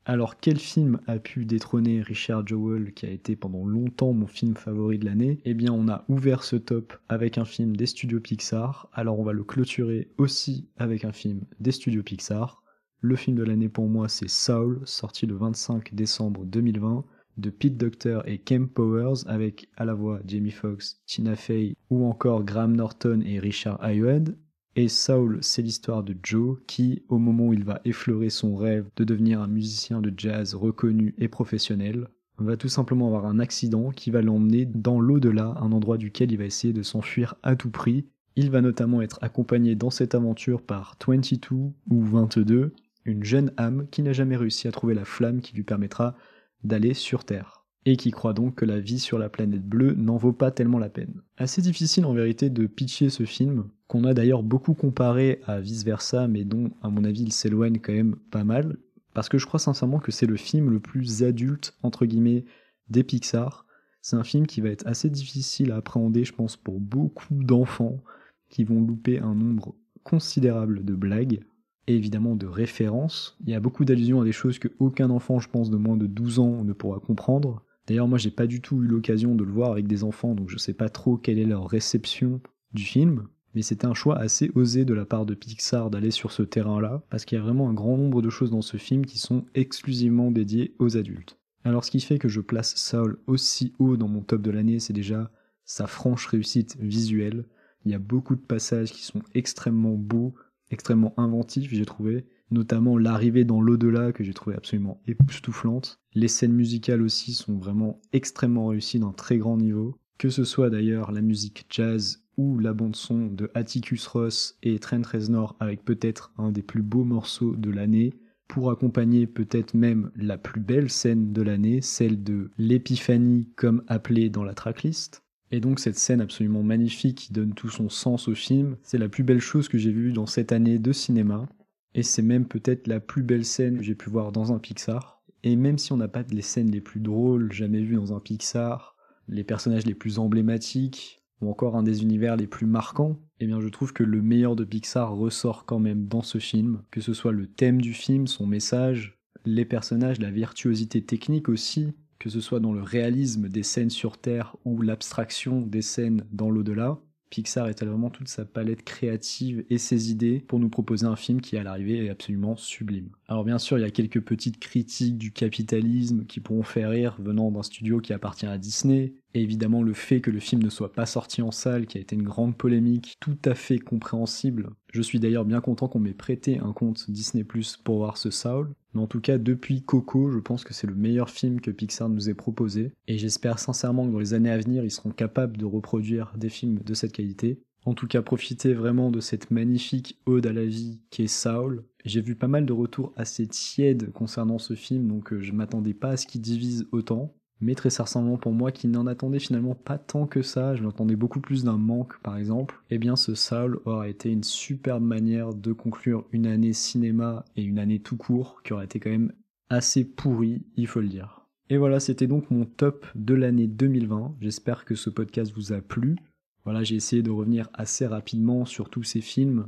Alors 0.10 0.40
quel 0.40 0.58
film 0.58 1.02
a 1.06 1.20
pu 1.20 1.44
détrôner 1.44 2.02
Richard 2.02 2.48
Jewell 2.48 2.94
qui 2.94 3.06
a 3.06 3.10
été 3.10 3.36
pendant 3.36 3.66
longtemps 3.66 4.14
mon 4.14 4.26
film 4.26 4.56
favori 4.56 4.98
de 4.98 5.06
l'année? 5.06 5.42
Eh 5.44 5.54
bien 5.54 5.74
on 5.74 5.90
a 5.90 6.06
ouvert 6.08 6.44
ce 6.44 6.56
top 6.56 6.94
avec 7.10 7.38
un 7.38 7.44
film 7.44 7.76
des 7.76 7.88
studios 7.88 8.22
Pixar, 8.22 8.90
alors 8.94 9.20
on 9.20 9.24
va 9.26 9.34
le 9.34 9.44
clôturer 9.44 10.10
aussi 10.18 10.70
avec 10.78 11.04
un 11.04 11.12
film 11.12 11.42
des 11.60 11.74
studios 11.74 12.04
Pixar. 12.04 12.64
Le 13.02 13.18
film 13.18 13.36
de 13.36 13.44
l'année 13.44 13.68
pour 13.68 13.90
moi 13.90 14.08
c'est 14.08 14.30
Soul, 14.30 14.80
sorti 14.86 15.26
le 15.26 15.36
25 15.36 15.94
décembre 15.94 16.46
2020 16.46 17.04
de 17.36 17.50
Pete 17.50 17.76
Docter 17.76 18.22
et 18.26 18.38
Kem 18.38 18.70
Powers 18.70 19.28
avec 19.28 19.68
à 19.76 19.84
la 19.84 19.94
voix 19.94 20.22
Jamie 20.26 20.52
Foxx, 20.52 21.02
Tina 21.06 21.36
Fey 21.36 21.76
ou 21.90 22.06
encore 22.06 22.46
Graham 22.46 22.78
Norton 22.78 23.22
et 23.26 23.40
Richard 23.40 23.84
Ayoade. 23.84 24.38
Et 24.80 24.90
Saul, 24.90 25.40
c'est 25.42 25.64
l'histoire 25.64 26.04
de 26.04 26.16
Joe 26.22 26.60
qui, 26.68 27.02
au 27.10 27.18
moment 27.18 27.48
où 27.48 27.54
il 27.54 27.64
va 27.64 27.82
effleurer 27.84 28.30
son 28.30 28.56
rêve 28.56 28.86
de 28.96 29.04
devenir 29.04 29.42
un 29.42 29.48
musicien 29.48 30.02
de 30.02 30.14
jazz 30.16 30.54
reconnu 30.54 31.16
et 31.18 31.28
professionnel, 31.28 32.10
va 32.38 32.58
tout 32.58 32.68
simplement 32.68 33.08
avoir 33.08 33.26
un 33.26 33.40
accident 33.40 33.90
qui 33.90 34.12
va 34.12 34.22
l'emmener 34.22 34.68
dans 34.68 35.00
l'au-delà, 35.00 35.56
un 35.60 35.72
endroit 35.72 35.98
duquel 35.98 36.32
il 36.32 36.38
va 36.38 36.46
essayer 36.46 36.74
de 36.74 36.84
s'enfuir 36.84 37.34
à 37.42 37.56
tout 37.56 37.72
prix. 37.72 38.06
Il 38.36 38.52
va 38.52 38.62
notamment 38.62 39.02
être 39.02 39.18
accompagné 39.24 39.74
dans 39.74 39.90
cette 39.90 40.14
aventure 40.14 40.62
par 40.62 40.96
22 41.08 41.72
ou 41.90 42.04
22, 42.04 42.76
une 43.06 43.24
jeune 43.24 43.52
âme 43.58 43.88
qui 43.90 44.04
n'a 44.04 44.14
jamais 44.14 44.38
réussi 44.38 44.68
à 44.68 44.72
trouver 44.72 44.94
la 44.94 45.06
flamme 45.06 45.42
qui 45.42 45.56
lui 45.56 45.64
permettra 45.64 46.16
d'aller 46.64 46.94
sur 46.94 47.26
Terre 47.26 47.57
et 47.90 47.96
qui 47.96 48.12
croit 48.12 48.34
donc 48.34 48.56
que 48.56 48.66
la 48.66 48.82
vie 48.82 49.00
sur 49.00 49.18
la 49.18 49.30
planète 49.30 49.66
bleue 49.66 49.94
n'en 49.94 50.18
vaut 50.18 50.34
pas 50.34 50.52
tellement 50.52 50.78
la 50.78 50.90
peine. 50.90 51.22
Assez 51.38 51.62
difficile 51.62 52.06
en 52.06 52.14
vérité 52.14 52.50
de 52.50 52.68
pitcher 52.68 53.10
ce 53.10 53.24
film, 53.24 53.70
qu'on 53.88 54.04
a 54.04 54.14
d'ailleurs 54.14 54.44
beaucoup 54.44 54.74
comparé 54.74 55.40
à 55.46 55.62
Vice 55.62 55.86
Versa, 55.86 56.28
mais 56.28 56.44
dont 56.44 56.72
à 56.82 56.90
mon 56.90 57.06
avis 57.06 57.24
il 57.24 57.32
s'éloigne 57.32 57.80
quand 57.80 57.94
même 57.94 58.18
pas 58.30 58.44
mal, 58.44 58.76
parce 59.14 59.30
que 59.30 59.38
je 59.38 59.46
crois 59.46 59.62
sincèrement 59.62 60.00
que 60.00 60.12
c'est 60.12 60.26
le 60.26 60.36
film 60.36 60.70
le 60.70 60.82
plus 60.82 61.24
adulte, 61.24 61.78
entre 61.82 62.06
guillemets, 62.06 62.44
des 62.90 63.06
Pixar. 63.06 63.66
C'est 64.02 64.18
un 64.18 64.26
film 64.26 64.48
qui 64.48 64.60
va 64.60 64.68
être 64.68 64.86
assez 64.86 65.10
difficile 65.10 65.72
à 65.72 65.78
appréhender, 65.78 66.26
je 66.26 66.34
pense, 66.34 66.58
pour 66.58 66.82
beaucoup 66.82 67.42
d'enfants 67.42 68.04
qui 68.50 68.66
vont 68.66 68.82
louper 68.82 69.20
un 69.20 69.34
nombre 69.34 69.76
considérable 70.04 70.84
de 70.84 70.94
blagues 70.94 71.40
et 71.88 71.96
évidemment 71.96 72.36
de 72.36 72.48
références. 72.48 73.38
Il 73.46 73.50
y 73.50 73.56
a 73.56 73.62
beaucoup 73.62 73.86
d'allusions 73.86 74.20
à 74.20 74.26
des 74.26 74.34
choses 74.34 74.60
que 74.60 74.68
aucun 74.80 75.10
enfant, 75.10 75.40
je 75.40 75.48
pense, 75.48 75.70
de 75.70 75.78
moins 75.78 75.96
de 75.96 76.06
12 76.06 76.40
ans 76.40 76.66
ne 76.66 76.74
pourra 76.74 77.00
comprendre. 77.00 77.64
D'ailleurs, 77.88 78.08
moi, 78.08 78.18
j'ai 78.18 78.32
pas 78.32 78.48
du 78.48 78.62
tout 78.62 78.84
eu 78.84 78.88
l'occasion 78.88 79.34
de 79.34 79.44
le 79.44 79.52
voir 79.52 79.72
avec 79.72 79.88
des 79.88 80.04
enfants, 80.04 80.36
donc 80.36 80.50
je 80.50 80.58
sais 80.58 80.74
pas 80.74 80.90
trop 80.90 81.18
quelle 81.18 81.40
est 81.40 81.46
leur 81.46 81.68
réception 81.68 82.42
du 82.74 82.84
film. 82.84 83.28
Mais 83.56 83.62
c'était 83.62 83.88
un 83.88 83.94
choix 83.94 84.18
assez 84.18 84.52
osé 84.56 84.86
de 84.86 84.94
la 84.94 85.06
part 85.06 85.26
de 85.26 85.34
Pixar 85.34 85.90
d'aller 85.90 86.12
sur 86.12 86.32
ce 86.32 86.44
terrain-là, 86.44 87.04
parce 87.10 87.26
qu'il 87.26 87.38
y 87.38 87.42
a 87.42 87.44
vraiment 87.44 87.70
un 87.70 87.74
grand 87.74 87.98
nombre 87.98 88.22
de 88.22 88.30
choses 88.30 88.52
dans 88.52 88.62
ce 88.62 88.78
film 88.78 89.06
qui 89.06 89.18
sont 89.18 89.46
exclusivement 89.56 90.32
dédiées 90.32 90.76
aux 90.80 90.98
adultes. 90.98 91.40
Alors 91.64 91.84
ce 91.84 91.92
qui 91.92 92.00
fait 92.00 92.20
que 92.20 92.30
je 92.30 92.40
place 92.40 92.76
Saul 92.76 93.18
aussi 93.26 93.74
haut 93.80 93.98
dans 93.98 94.08
mon 94.08 94.22
top 94.22 94.42
de 94.42 94.52
l'année, 94.52 94.80
c'est 94.80 94.94
déjà 94.94 95.32
sa 95.66 95.88
franche 95.88 96.28
réussite 96.28 96.78
visuelle. 96.80 97.46
Il 97.84 97.92
y 97.92 97.96
a 97.96 98.00
beaucoup 98.00 98.36
de 98.36 98.42
passages 98.42 98.92
qui 98.92 99.04
sont 99.04 99.22
extrêmement 99.34 99.96
beaux, 99.96 100.36
extrêmement 100.70 101.14
inventifs, 101.18 101.74
j'ai 101.74 101.86
trouvé, 101.86 102.26
notamment 102.52 102.98
l'arrivée 102.98 103.44
dans 103.44 103.60
l'au-delà 103.60 104.12
que 104.12 104.24
j'ai 104.24 104.34
trouvé 104.34 104.56
absolument 104.56 105.02
époustouflante. 105.08 106.00
Les 106.20 106.30
scènes 106.30 106.54
musicales 106.54 107.04
aussi 107.04 107.34
sont 107.34 107.60
vraiment 107.60 108.02
extrêmement 108.12 108.66
réussies 108.66 108.98
d'un 108.98 109.12
très 109.12 109.38
grand 109.38 109.56
niveau, 109.56 110.00
que 110.18 110.32
ce 110.32 110.46
soit 110.46 110.72
d'ailleurs 110.72 111.12
la 111.12 111.22
musique 111.22 111.68
jazz 111.70 112.24
ou 112.38 112.58
la 112.58 112.74
bande 112.74 112.96
son 112.96 113.28
de 113.28 113.52
Atticus 113.54 114.08
Ross 114.08 114.58
et 114.64 114.80
Trent 114.80 115.04
Reznor 115.06 115.56
avec 115.60 115.86
peut-être 115.86 116.34
un 116.40 116.52
des 116.52 116.64
plus 116.64 116.82
beaux 116.82 117.04
morceaux 117.04 117.56
de 117.56 117.70
l'année, 117.70 118.16
pour 118.48 118.72
accompagner 118.72 119.28
peut-être 119.28 119.76
même 119.76 120.10
la 120.16 120.40
plus 120.40 120.60
belle 120.60 120.90
scène 120.90 121.34
de 121.34 121.44
l'année, 121.44 121.84
celle 121.84 122.24
de 122.24 122.50
l'épiphanie 122.58 123.52
comme 123.56 123.84
appelée 123.86 124.32
dans 124.32 124.44
la 124.44 124.56
tracklist. 124.56 125.22
Et 125.52 125.60
donc 125.60 125.80
cette 125.80 126.00
scène 126.00 126.22
absolument 126.22 126.64
magnifique 126.64 127.20
qui 127.20 127.32
donne 127.32 127.54
tout 127.54 127.70
son 127.70 127.90
sens 127.90 128.28
au 128.28 128.34
film, 128.34 128.78
c'est 128.82 128.98
la 128.98 129.08
plus 129.08 129.24
belle 129.24 129.40
chose 129.40 129.70
que 129.70 129.78
j'ai 129.78 129.92
vue 129.92 130.14
dans 130.14 130.26
cette 130.26 130.52
année 130.52 130.80
de 130.80 130.94
cinéma. 130.94 131.48
Et 131.94 132.02
c'est 132.02 132.24
même 132.24 132.48
peut-être 132.48 132.88
la 132.88 133.00
plus 133.00 133.22
belle 133.22 133.46
scène 133.46 133.78
que 133.78 133.84
j'ai 133.84 133.94
pu 133.94 134.10
voir 134.10 134.32
dans 134.32 134.52
un 134.52 134.58
Pixar. 134.58 135.17
Et 135.44 135.56
même 135.56 135.78
si 135.78 135.94
on 135.94 135.98
n'a 135.98 136.08
pas 136.08 136.24
les 136.30 136.42
scènes 136.42 136.72
les 136.72 136.82
plus 136.82 137.00
drôles 137.00 137.52
jamais 137.52 137.82
vues 137.82 137.96
dans 137.96 138.14
un 138.14 138.20
Pixar, 138.20 138.96
les 139.28 139.44
personnages 139.44 139.86
les 139.86 139.94
plus 139.94 140.20
emblématiques, 140.20 141.22
ou 141.42 141.50
encore 141.50 141.76
un 141.76 141.84
des 141.84 142.02
univers 142.02 142.36
les 142.36 142.48
plus 142.48 142.66
marquants, 142.66 143.20
eh 143.40 143.46
bien 143.46 143.62
je 143.62 143.68
trouve 143.68 143.94
que 143.94 144.04
le 144.04 144.22
meilleur 144.22 144.56
de 144.56 144.64
Pixar 144.64 145.16
ressort 145.16 145.66
quand 145.66 145.80
même 145.80 146.08
dans 146.08 146.24
ce 146.24 146.40
film, 146.40 146.82
que 146.92 147.02
ce 147.02 147.14
soit 147.14 147.32
le 147.32 147.48
thème 147.48 147.82
du 147.82 147.94
film, 147.94 148.28
son 148.28 148.48
message, 148.48 149.20
les 149.46 149.66
personnages, 149.66 150.20
la 150.20 150.32
virtuosité 150.32 151.04
technique 151.04 151.50
aussi, 151.50 151.94
que 152.20 152.30
ce 152.30 152.42
soit 152.42 152.60
dans 152.60 152.74
le 152.74 152.82
réalisme 152.82 153.48
des 153.48 153.64
scènes 153.64 153.92
sur 153.92 154.18
Terre 154.18 154.56
ou 154.66 154.82
l'abstraction 154.82 155.62
des 155.62 155.84
scènes 155.84 156.26
dans 156.32 156.50
l'au-delà, 156.50 157.00
Pixar 157.30 157.68
étale 157.68 157.90
vraiment 157.90 158.10
toute 158.10 158.28
sa 158.28 158.46
palette 158.46 158.84
créative 158.84 159.66
et 159.70 159.78
ses 159.78 160.12
idées 160.12 160.44
pour 160.48 160.60
nous 160.60 160.70
proposer 160.70 161.06
un 161.06 161.16
film 161.16 161.42
qui 161.42 161.58
à 161.58 161.64
l'arrivée 161.64 162.06
est 162.06 162.10
absolument 162.10 162.56
sublime. 162.56 163.10
Alors 163.28 163.44
bien 163.44 163.58
sûr, 163.58 163.78
il 163.78 163.82
y 163.82 163.86
a 163.86 163.92
quelques 163.92 164.22
petites 164.22 164.60
critiques 164.60 165.18
du 165.18 165.32
capitalisme 165.32 166.26
qui 166.26 166.40
pourront 166.40 166.64
faire 166.64 166.90
rire 166.90 167.18
venant 167.20 167.52
d'un 167.52 167.64
studio 167.64 168.00
qui 168.00 168.14
appartient 168.14 168.46
à 168.46 168.58
Disney, 168.58 169.14
et 169.34 169.42
évidemment 169.42 169.84
le 169.84 169.94
fait 169.94 170.22
que 170.22 170.32
le 170.32 170.40
film 170.40 170.64
ne 170.64 170.70
soit 170.70 170.94
pas 170.94 171.06
sorti 171.06 171.42
en 171.42 171.52
salle, 171.52 171.86
qui 171.86 171.98
a 171.98 172.02
été 172.02 172.16
une 172.16 172.24
grande 172.24 172.58
polémique, 172.58 173.18
tout 173.20 173.38
à 173.46 173.56
fait 173.56 173.80
compréhensible. 173.80 174.70
Je 174.94 175.02
suis 175.02 175.20
d'ailleurs 175.20 175.46
bien 175.46 175.62
content 175.62 175.88
qu'on 175.88 176.00
m'ait 176.00 176.14
prêté 176.14 176.60
un 176.60 176.72
compte 176.72 177.12
Disney 177.12 177.44
Plus 177.44 177.78
pour 177.78 177.98
voir 177.98 178.18
ce 178.18 178.32
Saul. 178.32 178.74
Mais 178.98 179.04
en 179.04 179.08
tout 179.08 179.22
cas, 179.22 179.38
depuis 179.38 179.84
Coco, 179.84 180.32
je 180.32 180.40
pense 180.40 180.64
que 180.64 180.74
c'est 180.74 180.88
le 180.88 180.96
meilleur 180.96 181.30
film 181.30 181.62
que 181.62 181.70
Pixar 181.70 182.10
nous 182.10 182.32
ait 182.32 182.34
proposé. 182.34 182.94
Et 183.08 183.20
j'espère 183.20 183.60
sincèrement 183.60 184.08
que 184.08 184.12
dans 184.12 184.18
les 184.18 184.34
années 184.34 184.50
à 184.50 184.58
venir, 184.58 184.84
ils 184.84 184.90
seront 184.90 185.12
capables 185.12 185.56
de 185.56 185.66
reproduire 185.66 186.34
des 186.36 186.50
films 186.50 186.80
de 186.80 186.94
cette 186.96 187.12
qualité. 187.12 187.62
En 187.86 187.94
tout 187.94 188.08
cas, 188.08 188.24
profitez 188.24 188.74
vraiment 188.74 189.12
de 189.12 189.20
cette 189.20 189.52
magnifique 189.52 190.20
ode 190.26 190.48
à 190.48 190.52
la 190.52 190.66
vie 190.66 191.00
qui 191.12 191.22
est 191.22 191.28
Saul. 191.28 191.86
J'ai 192.06 192.22
vu 192.22 192.36
pas 192.36 192.48
mal 192.48 192.66
de 192.66 192.74
retours 192.74 193.14
assez 193.18 193.46
tièdes 193.46 194.12
concernant 194.14 194.58
ce 194.58 194.74
film, 194.74 195.08
donc 195.08 195.32
euh, 195.32 195.42
je 195.42 195.52
m'attendais 195.52 195.94
pas 195.94 196.10
à 196.10 196.18
ce 196.18 196.26
qu'il 196.26 196.42
divise 196.42 196.88
autant. 196.92 197.36
Mais 197.60 197.74
très 197.74 197.90
sincèrement, 197.90 198.38
pour 198.38 198.52
moi 198.52 198.72
qui 198.72 198.88
n'en 198.88 199.08
attendais 199.08 199.40
finalement 199.40 199.74
pas 199.74 199.98
tant 199.98 200.28
que 200.28 200.44
ça, 200.44 200.76
je 200.76 200.84
m'attendais 200.84 201.16
beaucoup 201.16 201.40
plus 201.40 201.64
d'un 201.64 201.78
manque 201.78 202.20
par 202.22 202.38
exemple, 202.38 202.82
eh 202.92 203.00
bien 203.00 203.16
ce 203.16 203.34
Saul 203.34 203.80
aura 203.86 204.08
été 204.08 204.32
une 204.32 204.44
superbe 204.44 205.04
manière 205.04 205.54
de 205.54 205.74
conclure 205.74 206.26
une 206.32 206.46
année 206.46 206.74
cinéma 206.74 207.46
et 207.56 207.64
une 207.64 207.80
année 207.80 208.00
tout 208.00 208.18
court 208.18 208.62
qui 208.64 208.74
aurait 208.74 208.86
été 208.86 209.00
quand 209.00 209.10
même 209.10 209.34
assez 209.70 210.06
pourrie, 210.06 210.62
il 210.76 210.88
faut 210.88 211.02
le 211.02 211.08
dire. 211.08 211.48
Et 211.70 211.78
voilà, 211.78 212.00
c'était 212.00 212.28
donc 212.28 212.50
mon 212.50 212.66
top 212.66 213.06
de 213.16 213.34
l'année 213.34 213.68
2020. 213.68 214.36
J'espère 214.40 214.86
que 214.86 214.96
ce 214.96 215.10
podcast 215.10 215.52
vous 215.54 215.74
a 215.74 215.82
plu. 215.82 216.16
Voilà, 216.64 216.84
j'ai 216.84 216.96
essayé 216.96 217.24
de 217.24 217.32
revenir 217.32 217.70
assez 217.74 218.06
rapidement 218.06 218.66
sur 218.66 218.90
tous 218.90 219.04
ces 219.04 219.22
films, 219.22 219.68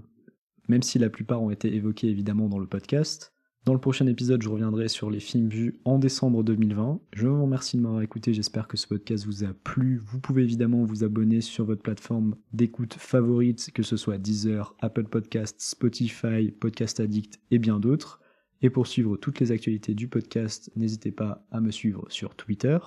même 0.70 0.84
si 0.84 1.00
la 1.00 1.10
plupart 1.10 1.42
ont 1.42 1.50
été 1.50 1.74
évoqués 1.74 2.08
évidemment 2.08 2.48
dans 2.48 2.60
le 2.60 2.68
podcast. 2.68 3.34
Dans 3.70 3.76
le 3.76 3.80
prochain 3.80 4.08
épisode, 4.08 4.42
je 4.42 4.50
reviendrai 4.50 4.88
sur 4.88 5.12
les 5.12 5.20
films 5.20 5.48
vus 5.48 5.80
en 5.86 6.00
décembre 6.00 6.44
2020. 6.44 7.02
Je 7.14 7.28
vous 7.28 7.44
remercie 7.44 7.78
de 7.78 7.84
m'avoir 7.84 8.02
écouté, 8.02 8.34
j'espère 8.34 8.68
que 8.68 8.78
ce 8.78 8.88
podcast 8.88 9.28
vous 9.28 9.44
a 9.44 9.54
plu. 9.64 10.02
Vous 10.04 10.20
pouvez 10.20 10.42
évidemment 10.42 10.86
vous 10.86 11.04
abonner 11.04 11.40
sur 11.40 11.66
votre 11.66 11.84
plateforme 11.84 12.36
d'écoute 12.52 12.96
favorite, 12.96 13.70
que 13.72 13.84
ce 13.84 13.96
soit 13.96 14.18
Deezer, 14.18 14.76
Apple 14.82 15.04
Podcasts, 15.04 15.62
Spotify, 15.62 16.50
Podcast 16.50 17.00
Addict 17.00 17.40
et 17.52 17.60
bien 17.60 17.80
d'autres. 17.80 18.20
Et 18.64 18.72
pour 18.72 18.88
suivre 18.88 19.18
toutes 19.18 19.40
les 19.40 19.52
actualités 19.52 19.94
du 19.94 20.08
podcast, 20.08 20.72
n'hésitez 20.76 21.12
pas 21.12 21.46
à 21.52 21.62
me 21.62 21.70
suivre 21.70 22.08
sur 22.10 22.34
Twitter. 22.34 22.80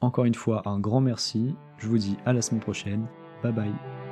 Encore 0.00 0.24
une 0.24 0.34
fois, 0.34 0.66
un 0.66 0.80
grand 0.80 1.02
merci. 1.02 1.54
Je 1.76 1.86
vous 1.86 1.98
dis 1.98 2.16
à 2.24 2.32
la 2.32 2.40
semaine 2.40 2.62
prochaine. 2.62 3.06
Bye 3.42 3.52
bye. 3.52 4.09